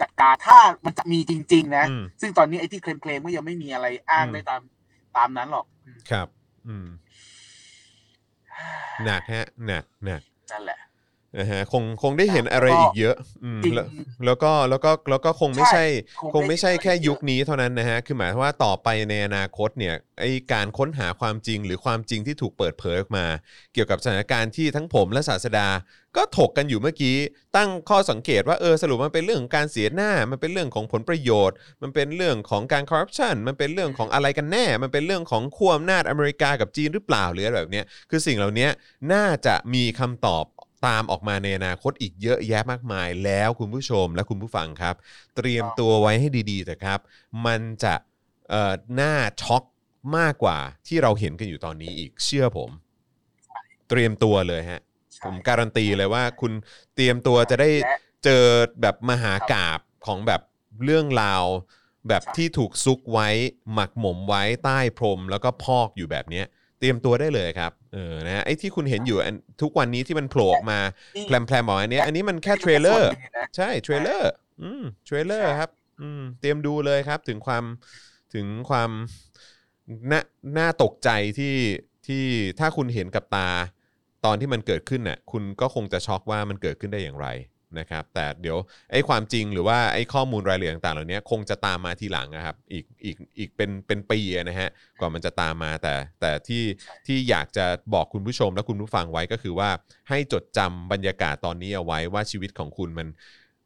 [0.02, 4.60] จัดการถ้ามันจะมีจริง ๆ นะอืมซึ่งตอนนี้ไอ้ที่เคลมๆก็ยังไม่มีอะไรอ้างอืมได้ตาม
[5.16, 6.28] ตามนั้นหรอกอืมครับ
[6.68, 6.88] อืม
[9.04, 10.78] หนักฮะหนักหนักนั่นแหละ
[11.38, 13.86] นะฮะคงคงได้เห็นอะไรแล้วก็อีกเยอะอืมจริงแล้ว
[14.26, 23.26] แล้วก็แล้วก็แล้วก็คงไม่ใช่ใช่คงไม่ใช่คงได้แค่เห็นอะไรเยอะยุคนี้เท่านั้นนะฮะคือหมายความว่าต่อไปในอนาคตเนี่ยไอการค้นหาความจริงหรือความจริงที่ถูกเปิดเผยออกมา
[23.72, 25.68] เกี่ยวกับสถานการณ์ที่ทั้งผมและศาสดา
[26.16, 27.16] ก็ถกกันอยู่เมื่อกี้
[27.56, 38.68] ตั้งข้อสังเกตว่าเออสรุปมันเป็นเรื่องของการเสียหน้า มันเป็นเรื่องของผลประโยชน์ มันเป็นเรื่องของการคอร์รัปชันมันเป็นเรื่องของอะไรกันแน่ มันเป็นเรื่องของขั้วอำนาจอเมริกากับจีนหรือเปล่าหรืออะไรแบบเนี้ยคือสิ่งเหล่านี้
[39.12, 40.44] น่าจะมีคำตอบ
[40.86, 44.94] ตามออกมาในอนาคตอีกเยอะแยะมากมาย แล้วคุณผู้ชมและคุณผู้ฟังครับ
[45.36, 46.98] เตรียมตัวไว้ให้ดีๆแต่ครับ
[47.46, 47.94] มันจะ
[48.50, 49.62] เอ่อน่าช็อก
[50.16, 52.70] มากกว่าที่เราเห็นกันอยู่ตอนนี้อีกเชื่อผม
[53.88, 54.80] เตรียมตัวเลยฮะ
[55.14, 56.52] ใช่ผมการันตีเลยว่า คุณ
[56.94, 58.44] เตรียมตัวจะได้และเจอ
[58.80, 60.40] แบบมหากาบของแบบ
[60.84, 61.44] เรื่องราว
[62.08, 63.28] แบบใช่ที่ถูกซุกไว้
[63.72, 66.46] หมักหมมไว้ใต้พรม แล้วก็พอกอยู่แบบเนี้ย
[66.78, 70.78] เตรียมตัวได้เลยครับ เออนะไอ้ที่คุณเห็นอยู่อันทุกวันนี้ที่มันโผล่ออกมา
[71.16, 75.70] นี่แพลมๆบอกอันเนี้ยอันนี้มันแค่เทรลเลอร์ส่วนหนึ่งนะใช่ trailer อืม trailer ใช่ครับ
[76.02, 77.64] อืมเตรียมดูเลยครับถึงความ
[78.34, 78.90] ถึงความ
[80.12, 80.20] น่า
[80.58, 81.56] น่าตกใจที่
[82.06, 82.24] ที่
[82.58, 83.48] ถ้าคุณเห็นกับตา
[84.24, 87.26] ตอนที่มันเกิดขึ้นน่ะคุณก็คงจะช็อกว่ามันเกิดขึ้นได้อย่างไร
[87.78, 88.58] นะครับแต่เดี๋ยว
[88.92, 94.70] ไอ้ความจริงหรือว่าไอ้ข้อมูลรายละเอียดต่างๆเหล่านี้คงจะตามมาทีหลังนะครับอีกอีกอีกเป็นเป็นปีอะนะฮะ
[95.00, 96.64] กว่ามันจะตามมาแต่แต่ที่
[97.06, 99.70] ที่อยากจะบอกคุณผู้ชมและคุณผู้ฟังไว้ก็คือว่า
[100.08, 103.08] ให้จดจำบรรยากาศตอนนี้เอาไว้ว่าชีวิตของคุณมัน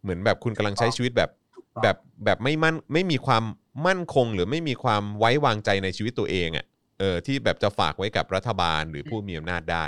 [0.02, 3.44] เหมือนแบบคุณกำลังใช้ชีวิตแบบถูกต้องแบบแบบไม่มั่นไม่มีความ
[3.86, 6.66] มั่นคง หรือไม่มีความไว้วางใจในชีวิตตัวเองอะ่ะ
[6.98, 9.86] เออที่แบบจะฝากไว้กับรัฐบาลหรือผู้มีอำนาจได้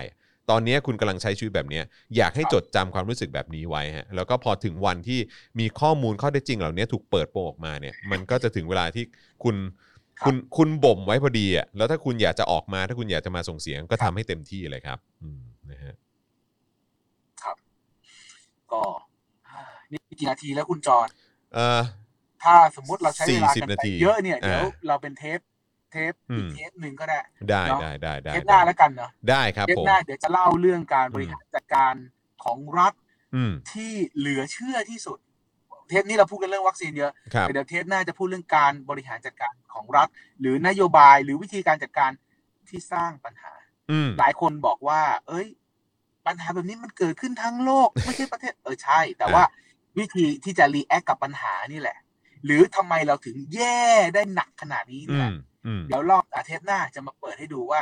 [0.50, 1.84] ตอนนี้คุณกำลังใช้ชีวิตแบบเนี้ย
[2.16, 5.20] อยากให้จดจำความรู้สึกแบบนี้ไว้ฮะแล้วก็พอถึงวันที่
[5.58, 9.04] มีข้อมูลข้อเท็จจริงเหล่านี้ถูกเปิดโปงออกมาเนี่ยมันก็จะถึงเวลาที่
[9.44, 9.56] คุณ
[10.24, 15.40] คุณคุณบ่มไว้พอดีอะแล้วถ้าคุณอยากจะออกมาถ้าคุณอยากจะมาส่งเสียงก็ทำให้เต็มที่เลยครับอืม
[15.70, 15.94] นะฮะ
[18.72, 18.82] ก็
[19.92, 21.08] นี่กี่นาทีแล้วคุณจร
[21.54, 21.82] เออ
[22.44, 25.38] ถ้าสมมุติเราใช้เวลากัน40นาไปทีเยอะเนี่ยเดี๋ยวอ่า เราเป็นเทป
[25.92, 27.18] เทปอืมอีกเทปหนึ่งก็ได้
[27.50, 31.94] ได้เนอะได้ได้ได้เทปหน้าแล้วกันเนาะได้ครับเทปผมหน้าเดี๋ยวจะเล่าเรื่องการบริหารจัดการ
[32.44, 32.92] ของรัฐ
[33.34, 35.18] อืมที่เหลือเชื่อที่สุด
[35.88, 40.08] เทปนี้เราพูดกันเรื่องวัคซีนเยอะครับแต่เดี๋ยวเทปหน้าจะพูดเรื่องการบริหารจัดการของรัฐ
[40.40, 42.10] หรือนโยบายหรือวิธีการจัดการ
[42.68, 43.52] ที่สร้างปัญหา
[43.90, 45.46] อืมหลายคนบอกว่า เอ้ย
[46.26, 49.42] ปัญหาแบบนี้มันเกิดขึ้นทั้งโลก ไม่ใช่ประเทศเออใช่ แต่ว่า
[49.98, 51.98] วิธีที่จะ react กับปัญหานี่แหละ
[52.44, 53.82] หรือทำไมเราถึงแย่
[54.14, 55.38] ได้หนักขนาดนี้อืนี่แหมละอืม
[55.88, 57.80] เดี๋ยวรอบอาเทปหน้าจะมาเปิดให้ดูว่า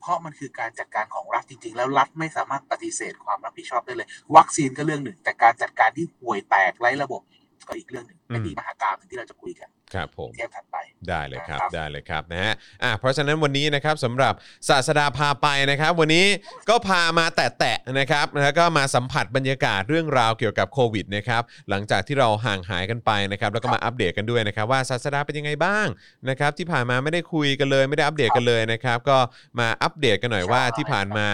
[0.00, 7.22] เพราะมันคือการจัดการของรัฐจริง ๆ แล้วรัฐไม่สามารถปฏิเสธความรับผิดชอบได้เลย วัคซีนก็เรื่องหนึ่ง แต่การจัดการที่ห่วยแตกไร้ระบบ
[7.68, 10.76] ก็อีกเรื่องหนึ่งเป็นอีกมหากาพย์หนึ่งที่เราจะคุยกัน ครับผมเทปถัดไป
[11.08, 14.34] ได้เลยครับนะครับได้เลยครับนะฮะอะเพราะฉะนั้นวันนี้นะครับสำหรับ
[14.68, 16.26] ศาสดาพาไปนะครับ วันนี้
[16.68, 25.86] ก็พามาแตะๆนะครับแล้วก็มาสัมผัสบรรยากาศเรื่องราวเกี่ยวกับโควิดนะครับหลังจากที่เราห่างหายกันไปนะครับแล้วก็มาอัปเดตกันด้วยนะครับ ว่าศาสดาเป็นยังไงบ้าง
[26.28, 29.18] นะครับที่ผ่านมาไม่ได้คุยกันเลยไม่ได้อัปเดตกันเลยนะครับ ก็
[29.60, 31.26] มาอัปเดตกันหน่อยว่าที่ผ่านมา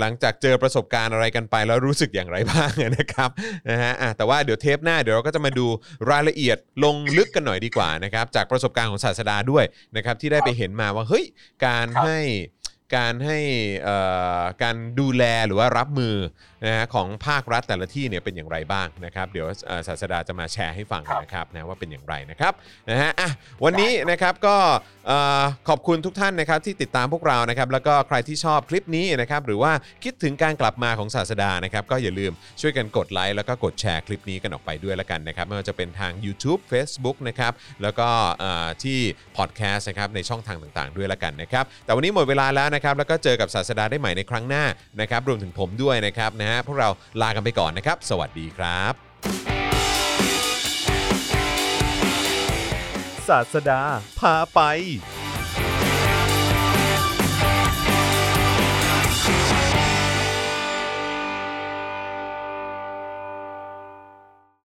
[0.00, 3.30] หลังจากเจอประสบการณ์อะไรกันไป แล้วรู้สึกอย่างไรบ้างนะครับ
[3.70, 5.66] นะฮะอะแต่ว่าเดี๋ยวเทปหน้าเดี๋ยวเราก็จะมาดู
[6.10, 9.64] รายละเอียดลงลึกกันหน่อยดีกว่านะครับจากประสบการณ์ของศาสดาด้วย
[9.96, 11.24] นะครับที่ได้ไปเห็นมาว่าเฮ้ย
[11.66, 12.20] การครับให้
[12.96, 13.38] การให้
[13.82, 13.96] เอ่
[14.40, 16.14] อการดูแลหรือว่ารับมือ
[16.64, 22.52] นะฮะของภาครัฐแต่ละที่เนี่ยเป็นอย่างไรบ้างนะครับ เดี๋ยวเอ่อศาสดาจะมาแชร์ให้ฟังนะครับนะว่าเป็นอย่างไรนะครับ
[22.90, 23.30] นะฮะอะ
[23.64, 24.56] วันนี้นะครับก็
[25.06, 29.72] เอ่อขอบคุณทุกท่านนะครับที่ติดตามพวกเรานะครับแล้วก็ใครที่ชอบคลิปนี้นะครับหรือว่า
[30.04, 37.52] คิดถึงการกลับมาของศาสดานะครับก็อย่าลืมช่วยกันกดไลค์แล้วก็กดแชร์คลิปนี้กันออกไปด้วยละกันนะครับไม่ว่าจะเป็นทาง YouTube Facebook นะครับ
[37.82, 38.08] แล้วก็
[38.40, 38.98] เอ่อที่
[39.36, 44.64] พอดแคสต์นะครับในช่องทางต่างๆ ด้วยละกันนะครับแต่วันนี้หมดเวลาแล้วนะครับแล้วก็เจอกับศาสดาได้ใหม่ในครั้งหน้า
[45.00, 46.88] นะครับรวมถึงผมด้วยนะครับนะฮะพวกเรา
[47.20, 48.92] ลากันไปก่อนนะครับ สวัสดีครับ
[53.28, 53.80] ศาสดา
[54.20, 54.60] พาไป